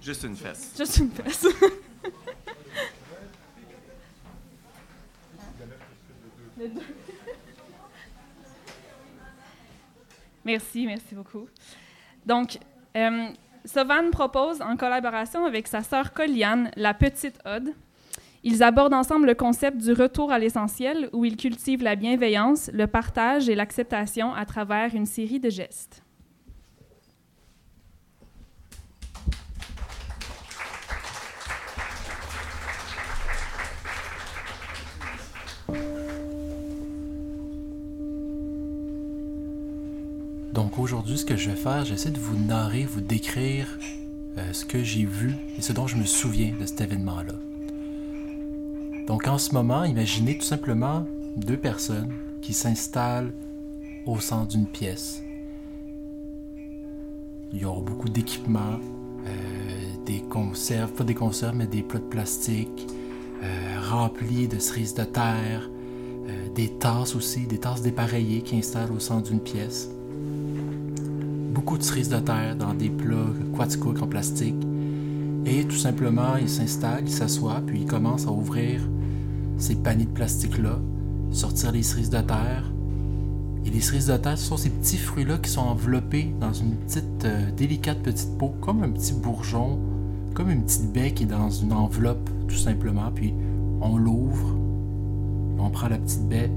[0.00, 0.74] Juste une fesse.
[0.78, 1.46] Juste une fesse.
[10.44, 11.46] Merci, merci beaucoup.
[12.24, 12.58] Donc,
[12.96, 13.26] euh,
[13.66, 17.74] Sovan propose, en collaboration avec sa sœur Coliane, la petite ode.
[18.44, 22.86] Ils abordent ensemble le concept du retour à l'essentiel, où ils cultivent la bienveillance, le
[22.86, 26.02] partage et l'acceptation à travers une série de gestes.
[40.52, 43.66] Donc aujourd'hui, ce que je vais faire, j'essaie de vous narrer, vous décrire
[44.38, 47.34] euh, ce que j'ai vu et ce dont je me souviens de cet événement-là.
[49.06, 51.06] Donc en ce moment, imaginez tout simplement
[51.36, 53.32] deux personnes qui s'installent
[54.06, 55.22] au centre d'une pièce.
[57.52, 58.80] Ils ont beaucoup d'équipements,
[59.26, 62.86] euh, des conserves, pas des conserves, mais des plats de plastique
[63.42, 65.70] euh, remplis de cerises de terre,
[66.54, 69.88] des tasses aussi, des tasses dépareillées qui installent au centre d'une pièce.
[71.52, 74.54] Beaucoup de cerises de terre dans des plats quaticook en plastique.
[75.46, 78.80] Et tout simplement, ils s'installent, ils s'assoient, puis ils commencent à ouvrir
[79.56, 80.78] ces paniers de plastique-là,
[81.30, 82.70] sortir les cerises de terre.
[83.64, 86.74] Et les cerises de terre, ce sont ces petits fruits-là qui sont enveloppés dans une
[86.76, 89.78] petite, euh, délicate petite peau, comme un petit bourgeon,
[90.34, 93.10] comme une petite baie qui est dans une enveloppe, tout simplement.
[93.14, 93.34] Puis
[93.80, 94.54] on l'ouvre,
[95.58, 96.50] on prend la petite baie,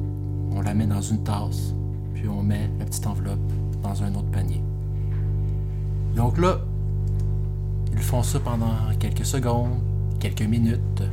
[0.52, 1.74] on la met dans une tasse,
[2.14, 3.40] puis on met la petite enveloppe
[3.82, 4.62] dans un autre panier.
[6.16, 6.60] Donc là,
[7.94, 9.80] ils font ça pendant quelques secondes,
[10.20, 11.04] quelques minutes.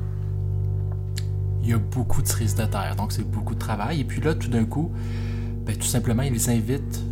[1.62, 4.00] Il y a beaucoup de cerises de terre, donc c'est beaucoup de travail.
[4.00, 4.90] Et puis là, tout d'un coup,
[5.66, 7.02] ben, tout simplement, ils invitent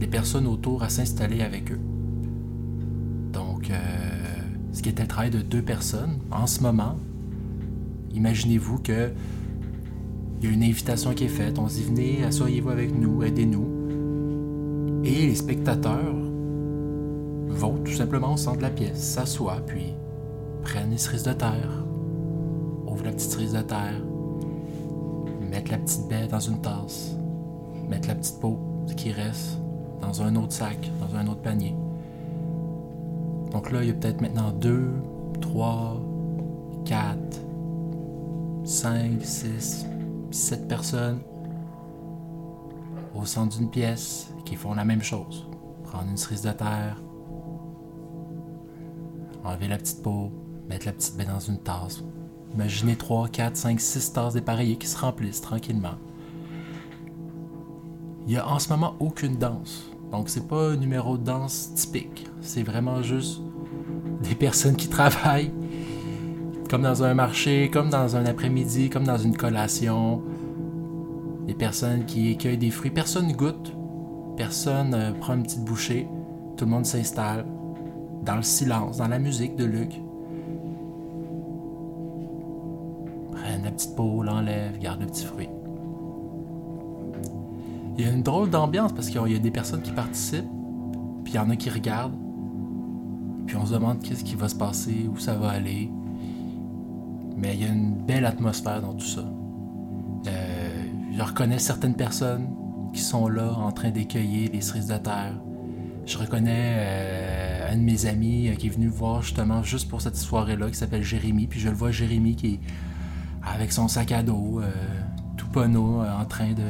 [0.00, 1.80] les personnes autour à s'installer avec eux.
[3.32, 3.76] Donc, euh,
[4.72, 6.96] ce qui était le travail de deux personnes, en ce moment,
[8.14, 9.12] imaginez-vous que
[10.38, 13.22] il y a une invitation qui est faite, on se dit venez, asseyez-vous avec nous,
[13.22, 13.66] aidez-nous.
[15.04, 16.14] Et les spectateurs
[17.56, 19.94] vont tout simplement au centre de la pièce, s'assoient, puis
[20.62, 21.84] prennent les cerises de terre,
[22.86, 24.00] ouvrent la petite cerise de terre,
[25.40, 27.16] mettent la petite baie dans une tasse,
[27.88, 29.58] mettent la petite peau, ce qui reste,
[30.00, 31.74] dans un autre sac, dans un autre panier.
[33.52, 34.90] Donc là, il y a peut-être maintenant deux,
[35.40, 36.00] trois,
[36.84, 37.40] quatre,
[38.64, 39.86] cinq, six,
[40.30, 41.20] sept personnes
[43.14, 45.48] au centre d'une pièce qui font la même chose.
[45.84, 47.00] Prendre une cerise de terre,
[49.46, 50.30] enlever la petite peau,
[50.68, 52.02] mettre la petite baie dans une tasse.
[52.54, 55.96] Imaginez 3, 4, 5, 6 tasses dépareillées qui se remplissent tranquillement.
[58.26, 59.90] Il n'y a en ce moment aucune danse.
[60.10, 62.26] Donc c'est pas un numéro de danse typique.
[62.40, 63.40] C'est vraiment juste
[64.22, 65.52] des personnes qui travaillent
[66.68, 70.22] comme dans un marché, comme dans un après-midi, comme dans une collation.
[71.46, 72.90] Des personnes qui accueillent des fruits.
[72.90, 73.72] Personne goûte.
[74.36, 76.08] Personne euh, prend une petite bouchée.
[76.56, 77.46] Tout le monde s'installe
[78.26, 80.00] dans le silence, dans la musique de Luc.
[83.32, 85.48] Prennent la petite peau, l'enlève, garde le petit fruit.
[87.96, 90.44] Il y a une drôle d'ambiance parce qu'il y a des personnes qui participent,
[91.24, 92.18] puis il y en a qui regardent,
[93.46, 95.90] puis on se demande qu'est-ce qui va se passer, où ça va aller.
[97.36, 99.24] Mais il y a une belle atmosphère dans tout ça.
[100.26, 102.48] Euh, je reconnais certaines personnes
[102.92, 105.34] qui sont là en train d'écueiller les cerises de terre.
[106.06, 107.35] Je reconnais euh,
[107.68, 110.68] un de mes amis euh, qui est venu me voir justement juste pour cette soirée-là,
[110.68, 111.46] qui s'appelle Jérémy.
[111.46, 112.60] Puis je le vois, Jérémy, qui est
[113.42, 114.70] avec son sac à dos, euh,
[115.36, 116.68] tout euh, en train de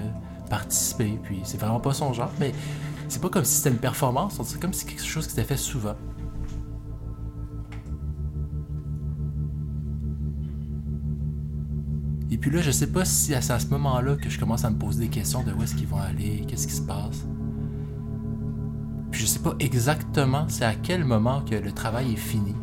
[0.48, 1.18] participer.
[1.22, 2.52] Puis c'est vraiment pas son genre, mais
[3.08, 5.56] c'est pas comme si c'était une performance, c'est comme si quelque chose qui s'était fait
[5.56, 5.96] souvent.
[12.30, 14.70] Et puis là, je sais pas si c'est à ce moment-là que je commence à
[14.70, 17.24] me poser des questions de où est-ce qu'ils vont aller, qu'est-ce qui se passe.
[19.26, 22.54] Je sais pas exactement c'est à quel moment que le travail est fini.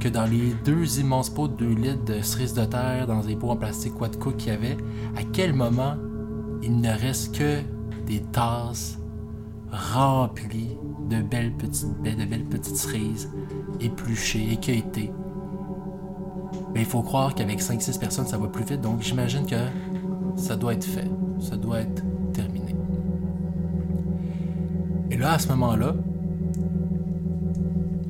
[0.00, 3.36] Que dans les deux immenses pots de 2 litres de cerises de terre dans des
[3.36, 4.76] pots en plastique Quadco qu'il y avait,
[5.16, 5.94] à quel moment
[6.64, 7.60] il ne reste que
[8.08, 8.98] des tasses
[9.70, 10.76] remplies
[11.08, 13.30] de belles petites baies, de belles petites cerises,
[13.80, 15.12] épluchées, écueillées.
[16.74, 19.54] Mais il faut croire qu'avec 5-6 personnes, ça va plus vite, donc j'imagine que
[20.34, 21.08] ça doit être fait.
[21.38, 22.02] Ça doit être
[25.20, 25.94] là, à ce moment-là,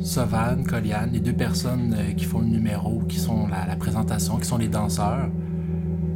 [0.01, 4.39] Savan, Coliane, les deux personnes euh, qui font le numéro, qui sont la, la présentation,
[4.39, 5.29] qui sont les danseurs,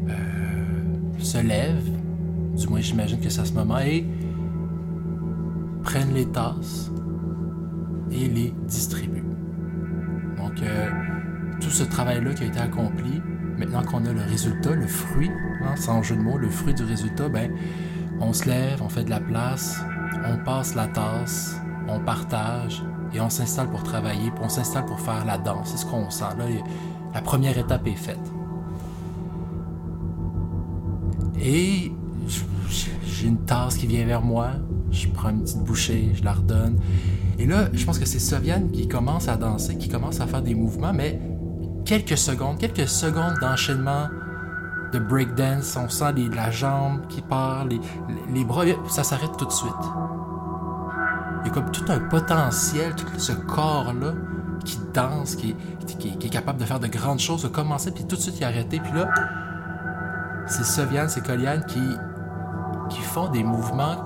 [0.08, 0.14] euh,
[1.18, 1.90] se lèvent,
[2.56, 4.06] du moins j'imagine que c'est à ce moment, et
[5.82, 6.90] prennent les tasses
[8.10, 9.24] et les distribuent.
[10.38, 10.88] Donc, euh,
[11.60, 13.20] tout ce travail-là qui a été accompli
[13.58, 15.30] maintenant qu'on a le résultat, le fruit,
[15.62, 17.50] hein, sans jeu de mots, le fruit du résultat, ben,
[18.20, 19.80] on se lève, on fait de la place,
[20.26, 21.56] on passe la tasse,
[21.88, 25.70] on partage et on s'installe pour travailler, puis on s'installe pour faire la danse.
[25.70, 26.24] C'est ce qu'on sent.
[26.38, 26.44] Là,
[27.14, 28.32] la première étape est faite.
[31.40, 31.92] Et
[33.06, 34.50] j'ai une tasse qui vient vers moi,
[34.90, 36.78] je prends une petite bouchée, je la redonne.
[37.38, 40.42] Et là, je pense que c'est Soviane qui commence à danser, qui commence à faire
[40.42, 41.20] des mouvements, mais
[41.84, 44.08] quelques secondes, quelques secondes d'enchaînement
[44.92, 47.80] de breakdance, on sent la jambe qui part, les,
[48.32, 49.72] les bras, ça s'arrête tout de suite.
[51.44, 54.14] Il y a comme tout un potentiel, tout ce corps-là
[54.64, 55.54] qui danse, qui,
[56.04, 58.48] est capable de faire de grandes choses, de commencer, puis tout de suite il a
[58.48, 58.80] arrêté.
[58.80, 59.08] Puis là,
[60.46, 61.80] c'est Soviane, c'est Koliane qui,
[62.88, 63.96] qui font des mouvements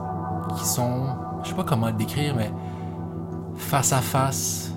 [0.57, 2.51] qui sont, je sais pas comment le décrire, mais
[3.57, 4.73] face à face.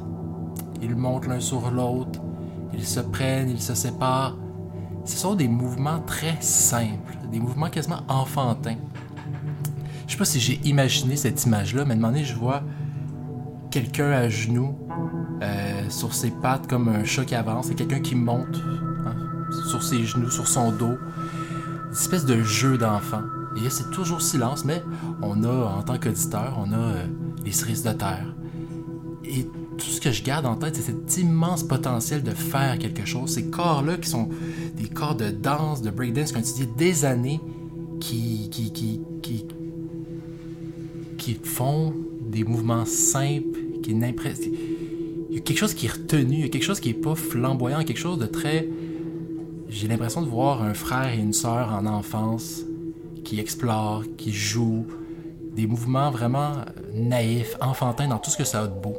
[0.83, 2.19] Ils montent l'un sur l'autre,
[2.73, 4.35] ils se prennent, ils se séparent.
[5.05, 8.77] Ce sont des mouvements très simples, des mouvements quasiment enfantins.
[10.11, 12.63] Je sais pas si j'ai imaginé cette image-là, mais donné, je vois
[13.71, 14.77] quelqu'un à genoux,
[15.41, 18.61] euh, sur ses pattes comme un chat qui avance, et quelqu'un qui monte
[19.05, 19.15] hein,
[19.69, 20.97] sur ses genoux, sur son dos.
[21.85, 23.21] Une espèce de jeu d'enfant.
[23.55, 24.83] Et c'est toujours silence, mais
[25.21, 27.07] on a, en tant qu'auditeur, on a euh,
[27.45, 28.35] les cerises de terre.
[29.23, 29.47] Et
[29.77, 33.33] tout ce que je garde en tête, c'est cet immense potentiel de faire quelque chose.
[33.35, 34.27] Ces corps-là qui sont
[34.75, 37.39] des corps de danse, de breakdance, qui ont étudié des années,
[38.01, 38.99] qui, qui, qui,
[41.21, 44.55] qui font des mouvements simples, qui n'impressionnent.
[45.29, 46.95] Il y a quelque chose qui est retenu, il y a quelque chose qui est
[46.95, 48.67] pas flamboyant, quelque chose de très.
[49.69, 52.63] J'ai l'impression de voir un frère et une sœur en enfance
[53.23, 54.87] qui explorent, qui jouent,
[55.55, 56.53] des mouvements vraiment
[56.95, 58.97] naïfs, enfantins dans tout ce que ça a de beau.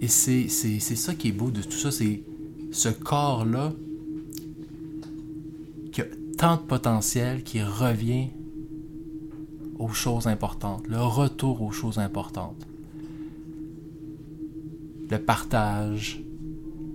[0.00, 2.22] Et c'est ça qui est beau de tout ça, c'est
[2.72, 3.72] ce corps-là
[6.52, 8.28] de potentiel, qui revient
[9.78, 12.66] aux choses importantes, le retour aux choses importantes.
[15.10, 16.22] Le partage,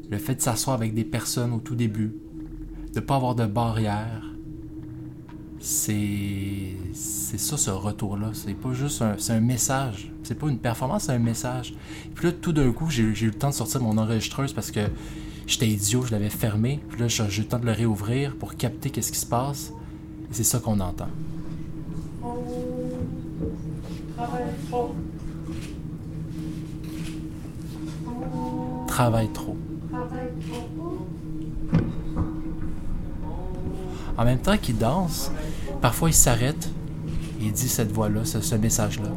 [0.09, 2.15] le fait de s'asseoir avec des personnes au tout début,
[2.93, 4.33] de ne pas avoir de barrière,
[5.59, 10.11] c'est ça ce retour là c'est pas juste un c'est un message.
[10.23, 11.73] C'est pas une performance c'est un message.
[12.15, 14.81] Puis là tout d'un coup j'ai eu le temps de sortir mon enregistreuse parce que
[15.49, 16.79] j'étais idiot je l'avais fermé.
[16.89, 19.71] Puis là j'ai eu le temps de le réouvrir pour capter qu'est-ce qui se passe.
[20.31, 21.09] Et c'est ça qu'on entend.
[28.87, 29.57] Travaille trop.
[34.17, 35.31] En même temps qu'il danse,
[35.81, 36.69] parfois il s'arrête.
[37.41, 39.09] Et il dit cette voix-là, ce, message-là.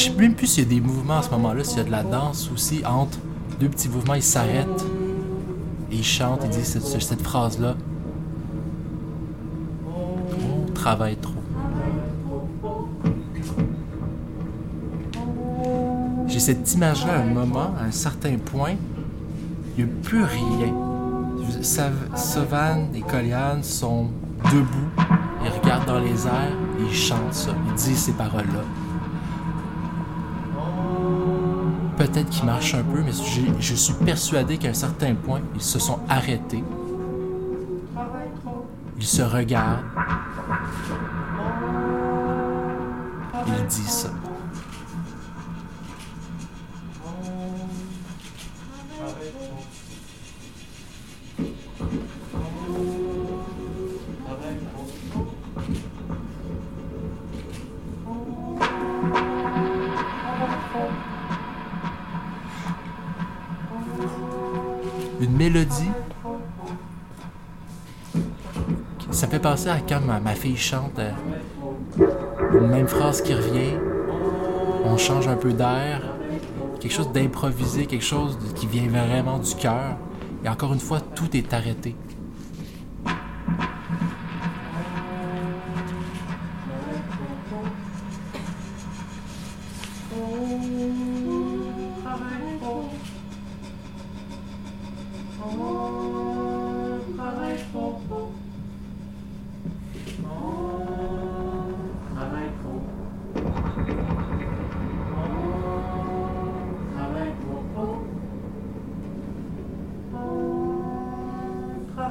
[0.00, 1.84] Je sais même plus s'il y a des mouvements à ce moment-là, s'il y a
[1.84, 3.18] de la danse aussi entre
[3.60, 4.66] deux petits mouvements, il s'arrête
[5.92, 7.76] et il chante, il dit cette, phrase-là.
[9.86, 11.34] On travaille trop.
[16.38, 18.76] cette image-là à un moment, à un certain point,
[19.76, 20.74] il n'y a plus rien.
[21.60, 24.08] Savan et Coliane sont
[24.50, 24.88] debout,
[25.44, 28.79] ils regardent dans les airs et ils chantent ça, ils disent ces paroles-là.
[32.00, 33.12] Peut-être qu'ils marchent un peu, mais
[33.60, 36.64] je suis persuadé qu'à un certain point, ils se sont arrêtés.
[38.96, 39.84] Ils se regardent.
[43.46, 44.08] Ils disent ça.
[69.88, 71.12] Quand ma, fille chante euh,
[72.52, 73.76] une même phrase qui revient.
[74.84, 76.02] On change un peu d'air.
[76.80, 79.96] Quelque chose d'improvisé, quelque chose qui vient vraiment du cœur.
[80.44, 81.94] Et encore une fois, tout est arrêté.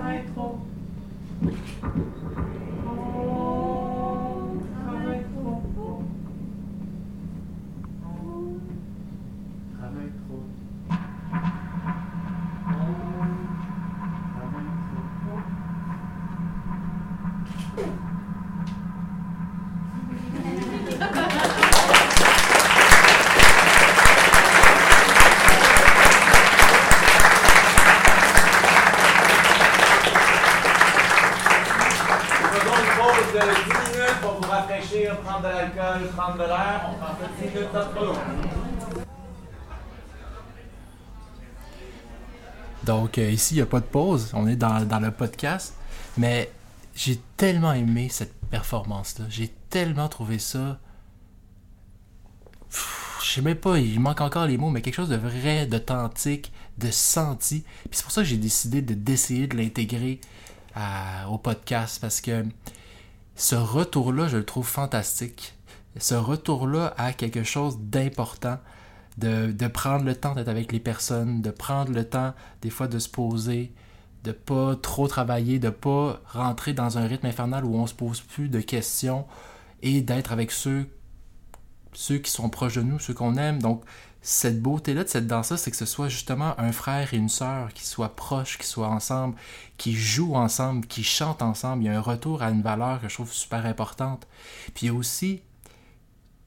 [0.09, 0.59] Michael.
[43.27, 45.73] Ici, il n'y a pas de pause, on est dans, le podcast,
[46.17, 46.51] mais
[46.95, 49.25] j'ai tellement aimé cette performance-là.
[49.29, 50.79] J'ai tellement trouvé ça...
[52.69, 55.65] Pff, Je sais même pas, il manque encore les mots, mais quelque chose de vrai,
[55.65, 57.63] d'authentique, de senti.
[57.83, 60.19] Puis c'est pour ça que j'ai décidé de d'essayer de l'intégrer
[60.75, 62.45] à- au podcast, parce que
[63.35, 65.53] ce retour-là, je le trouve fantastique.
[65.97, 68.59] Ce retour-là a quelque chose d'important,
[69.19, 72.99] de, prendre le temps d'être avec les personnes, de prendre le temps des fois de
[72.99, 73.73] se poser,
[74.23, 78.21] de pas trop travailler, de pas rentrer dans un rythme infernal où on se pose
[78.21, 79.25] plus de questions
[79.81, 80.87] et d'être avec ceux,
[81.93, 83.61] ceux qui sont proches de nous, ceux qu'on aime.
[83.61, 83.83] Donc,
[84.21, 87.73] cette beauté-là de cette danse-là, c'est que ce soit justement un frère et une sœur
[87.73, 89.35] qui soient proches, qui soient ensemble,
[89.77, 91.83] qui jouent ensemble, qui chantent ensemble.
[91.83, 94.27] Il y a un retour à une valeur que je trouve super importante.
[94.73, 95.41] Puis il y a aussi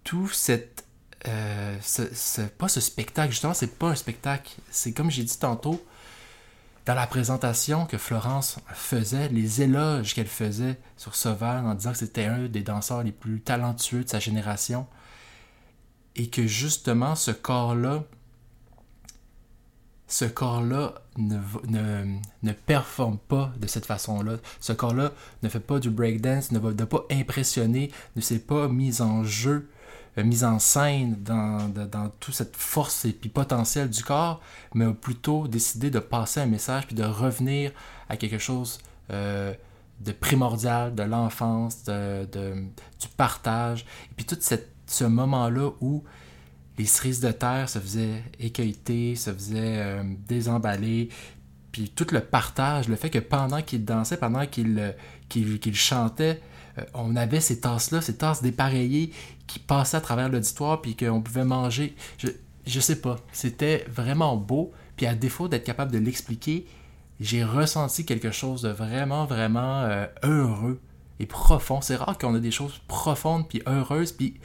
[0.05, 0.85] tout cette.
[1.29, 4.53] Euh, ce, ce- pas ce spectacle, justement, c'est pas un spectacle.
[4.71, 5.85] C'est comme j'ai dit tantôt,
[6.87, 11.99] dans la présentation que Florence faisait, les éloges qu'elle faisait sur Sauvage en disant que
[11.99, 14.87] c'était un des danseurs les plus talentueux de sa génération
[16.17, 18.05] et que justement ce corps-là,
[20.09, 24.37] ce corps-là ne, ne, ne performe pas de cette façon-là.
[24.61, 25.13] Ce corps-là
[25.43, 29.71] ne fait pas du breakdance, ne va pas impressionner, ne s'est pas mis en jeu,
[30.19, 34.41] euh, mis en scène dans, dans, toute cette force et puis potentiel du corps,
[34.75, 37.73] mais a plutôt décidé de passer un message puis de revenir
[38.09, 38.79] à quelque chose
[39.11, 39.53] euh,
[40.01, 42.27] de primordial, de l'enfance, de,
[43.01, 43.81] du partage.
[44.11, 46.03] Et puis tout cette- ce moment-là où
[46.79, 51.09] les cerises de terre se faisaient écueilleter, se faisaient euh, désemballer,
[51.71, 54.93] puis tout le partage, le fait que pendant qu'il dansait, pendant qu'il euh,
[55.29, 56.41] qu'il qu'il chantait,
[56.79, 59.13] euh, on avait ces tasses-là, ces tasses dépareillées
[59.47, 61.95] qui passaient à travers l'auditoire, puis qu'on pouvait manger.
[62.19, 62.29] Je,
[62.67, 66.67] je sais pas, c'était vraiment beau, puis à défaut d'être capable de l'expliquer,
[67.21, 70.81] j'ai ressenti quelque chose de vraiment, vraiment euh, heureux
[71.21, 71.81] et profond.
[71.81, 74.41] C'est rare qu'on a des choses profondes, puis heureuses, puis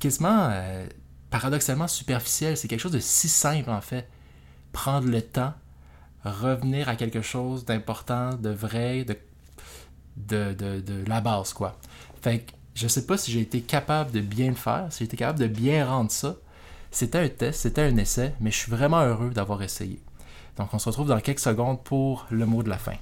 [0.00, 0.86] quasiment, euh,
[1.30, 2.56] paradoxalement superficielles.
[2.56, 4.08] C'est quelque chose de si simple, en fait.
[4.72, 5.54] Prendre le temps,
[6.24, 9.16] revenir à quelque chose d'important, de vrai, de,
[10.16, 11.78] de, de, de la base, quoi.
[12.20, 15.04] Fait que je sais pas si j'ai été capable de bien le faire, si j'ai
[15.04, 16.36] été capable de bien rendre ça.
[16.90, 20.00] C'était un test, c'était un essai, mais je suis vraiment heureux d'avoir essayé.
[20.56, 22.96] Donc on se retrouve dans quelques secondes pour le mot de la fin.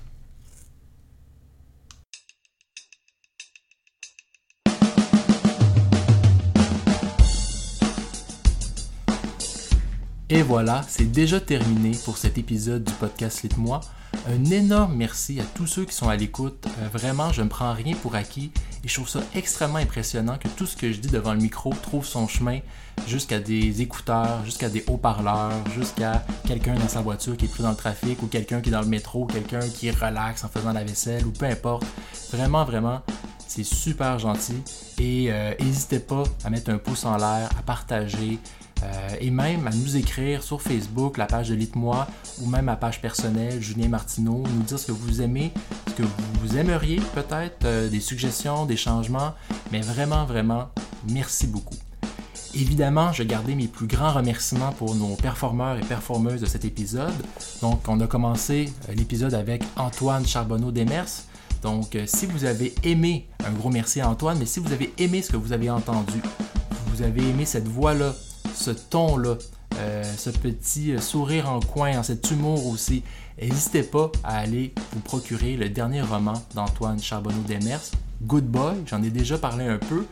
[10.33, 13.81] Et voilà, c'est déjà terminé pour cet épisode du podcast Lit-moi.
[14.28, 16.66] Un énorme merci à tous ceux qui sont à l'écoute.
[16.66, 18.50] Euh, vraiment, je ne prends rien pour acquis
[18.84, 21.72] et je trouve ça extrêmement impressionnant que tout ce que je dis devant le micro
[21.82, 22.61] trouve son chemin
[23.06, 27.70] jusqu'à des écouteurs, jusqu'à des haut-parleurs, jusqu'à quelqu'un dans sa voiture qui est pris dans
[27.70, 30.84] le trafic ou quelqu'un qui est dans le métro, quelqu'un qui relaxe en faisant la
[30.84, 31.84] vaisselle ou peu importe.
[32.32, 33.00] Vraiment, vraiment,
[33.46, 34.62] c'est super gentil
[34.98, 38.38] et euh, n'hésitez pas à mettre un pouce en l'air, à partager,
[39.20, 42.07] et même à nous écrire sur Facebook, la page de Lite-moi,
[42.41, 45.53] ou même ma page personnelle, Julien Martineau, nous dire ce que vous aimez,
[45.89, 49.35] ce que vous aimeriez peut-être, euh, des suggestions, des changements,
[49.72, 50.68] mais vraiment, vraiment,
[51.09, 51.76] merci beaucoup.
[52.55, 57.14] Évidemment, je gardais mes plus grands remerciements pour nos performeurs et performeuses de cet épisode.
[57.61, 61.24] Donc, on a commencé euh, l'épisode avec Antoine Charbonneau-Demers.
[61.62, 64.93] Donc, euh, si vous avez aimé, un gros merci à Antoine, mais si vous avez
[64.99, 66.20] aimé ce que vous avez entendu,
[66.87, 68.14] vous avez aimé cette voix-là,
[68.61, 69.36] ce ton-là,
[69.76, 73.02] euh, ce petit euh, sourire en coin, cet humour aussi,
[73.40, 77.80] n'hésitez pas à aller vous procurer le dernier roman d'Antoine Charbonneau-Demers,
[78.22, 78.74] Good Boy.
[78.86, 80.04] J'en ai déjà parlé un peu.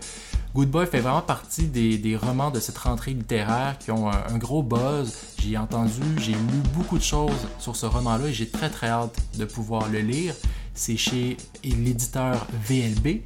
[0.54, 4.38] Good Boy fait vraiment partie des, romans de cette rentrée littéraire qui ont un, un
[4.38, 5.14] gros buzz.
[5.42, 9.14] J'ai entendu, j'ai lu beaucoup de choses sur ce roman-là et j'ai très très hâte
[9.36, 10.34] de pouvoir le lire.
[10.72, 13.20] C'est chez l'éditeur VLB.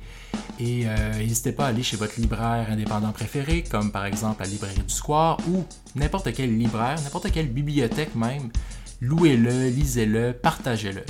[0.59, 4.49] Et euh, n'hésitez pas à aller chez votre libraire indépendant préféré, comme par exemple la
[4.49, 5.65] librairie du Square ou
[5.95, 8.51] n'importe quel libraire, n'importe quelle bibliothèque même.
[9.01, 11.03] Louez-le, lisez-le, partagez-le.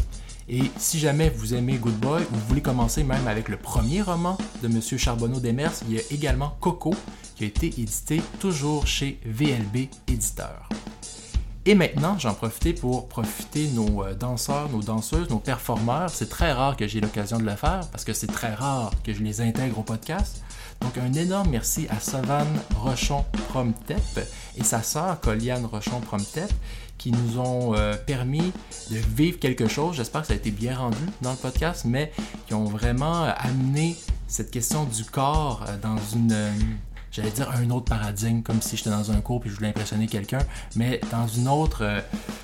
[0.48, 4.02] Et si jamais vous aimez Good Boy ou vous voulez commencer même avec le premier
[4.02, 4.80] roman de M.
[4.80, 6.94] Charbonneau-Demers, il y a également Coco
[7.36, 10.68] qui a été édité toujours chez VLB Éditeur.
[11.64, 16.10] Et maintenant, j'en profite pour profiter nos euh, danseurs, nos danseuses, nos performeurs.
[16.10, 19.12] C'est très rare que j'ai l'occasion de le faire parce que c'est très rare que
[19.12, 20.42] je les intègre au podcast.
[20.80, 24.02] Donc un énorme merci à Savane Rochon Promtep
[24.56, 26.52] et sa sœur Coliane Rochon Promtep
[26.98, 28.52] qui nous ont euh, permis
[28.90, 29.94] de vivre quelque chose.
[29.94, 32.12] J'espère que ça a été bien rendu dans le podcast, mais
[32.48, 33.96] qui ont vraiment euh, amené
[34.26, 36.34] cette question du corps dans une,
[37.12, 40.06] j'allais dire un autre paradigme, comme si j'étais dans un cours puis je voulais impressionner
[40.06, 40.40] quelqu'un,
[40.76, 42.00] mais dans une autre, euh,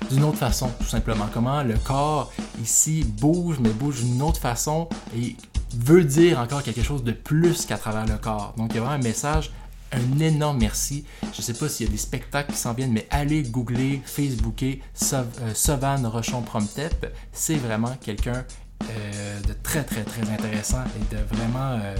[0.09, 1.27] d'une autre façon, tout simplement.
[1.33, 5.35] Comment le corps ici bouge, mais bouge d'une autre façon et
[5.75, 8.53] veut dire encore quelque chose de plus qu'à travers le corps.
[8.57, 9.51] Donc il y a vraiment un message
[9.91, 11.05] un énorme merci.
[11.33, 14.01] Je ne sais pas s'il y a des spectacles qui s'en viennent, mais allez googler,
[14.05, 17.13] Facebooker Sav euh, Rochon Promtep.
[17.31, 18.45] C'est vraiment quelqu'un
[18.83, 21.95] euh, de très très très intéressant et de vraiment euh,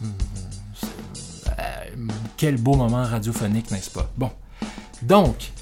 [0.00, 0.35] hmm, euh,
[2.36, 4.10] quel beau moment radiophonique, n'est-ce pas?
[4.16, 4.30] Bon,
[5.02, 5.52] donc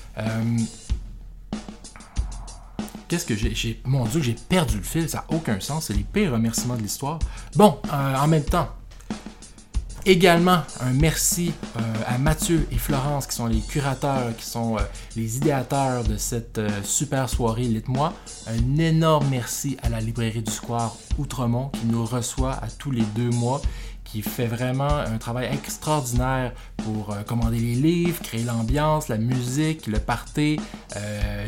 [3.08, 6.04] qu'est-ce que j'ai, mon Dieu, j'ai perdu le fil, ça n'a aucun sens, c'est les
[6.04, 7.18] pires remerciements de l'histoire.
[7.56, 8.68] Bon, en même temps,
[10.06, 14.80] Également, un merci euh, à Mathieu et Florence qui sont les curateurs, qui sont euh,
[15.16, 18.12] les idéateurs de cette euh, super soirée Lite-moi.
[18.46, 23.04] Un énorme merci à la librairie du Square Outremont qui nous reçoit à tous les
[23.16, 23.62] deux mois,
[24.14, 29.98] qui fait vraiment un travail extraordinaire pour commander les livres, créer l'ambiance, la musique, le
[29.98, 30.60] party,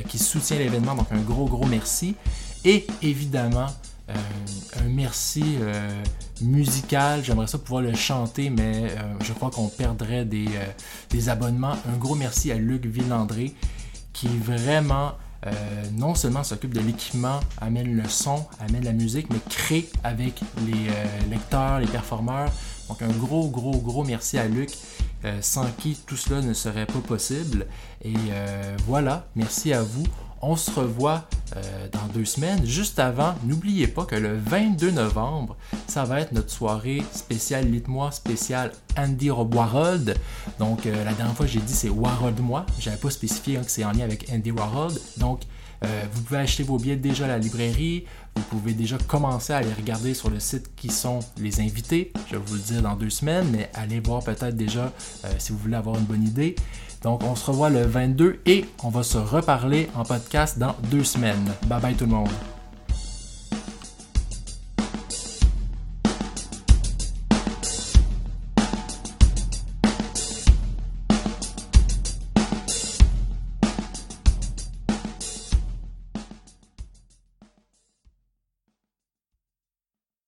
[0.08, 0.96] qui soutient l'événement.
[0.96, 2.16] Donc un gros, gros merci.
[2.64, 3.68] Et évidemment,
[4.10, 4.14] euh,
[4.80, 6.02] un merci euh,
[6.40, 7.24] musical.
[7.24, 10.46] J'aimerais ça pouvoir le chanter, mais euh, je crois qu'on perdrait des,
[11.10, 11.76] des, abonnements.
[11.88, 13.54] Un gros merci à Luc Villandré
[14.12, 15.12] qui vraiment
[15.92, 20.90] non seulement s'occupe de l'équipement, amène le son, amène la musique, mais crée avec les
[21.30, 22.50] lecteurs, les performeurs.
[22.88, 24.70] Donc un gros, gros, gros merci à Luc,
[25.40, 27.66] sans qui tout cela ne serait pas possible.
[28.04, 28.14] Et
[28.86, 30.06] voilà, merci à vous.
[30.42, 31.24] On se revoit
[31.56, 32.66] euh, dans deux semaines.
[32.66, 35.56] Juste avant, n'oubliez pas que le 22 novembre,
[35.86, 40.14] ça va être notre soirée spéciale Lite-moi, spéciale Andy Warhol.
[40.58, 42.66] Donc, euh, la dernière fois, j'ai dit c'est Warhol moi.
[42.78, 44.92] J'avais pas spécifié hein, que c'est en lien avec Andy Warhol.
[45.16, 45.42] Donc,
[45.84, 48.04] euh, vous pouvez acheter vos billets déjà à la librairie.
[48.34, 52.12] Vous pouvez déjà commencer à aller regarder sur le site qui sont les invités.
[52.26, 54.92] Je vais vous le dire dans deux semaines, mais allez voir peut-être déjà
[55.38, 56.54] si vous voulez avoir une bonne idée.
[57.06, 61.04] Donc, on se revoit le 22 et on va se reparler en podcast dans deux
[61.04, 61.52] semaines.
[61.68, 62.55] Bye bye tout le monde.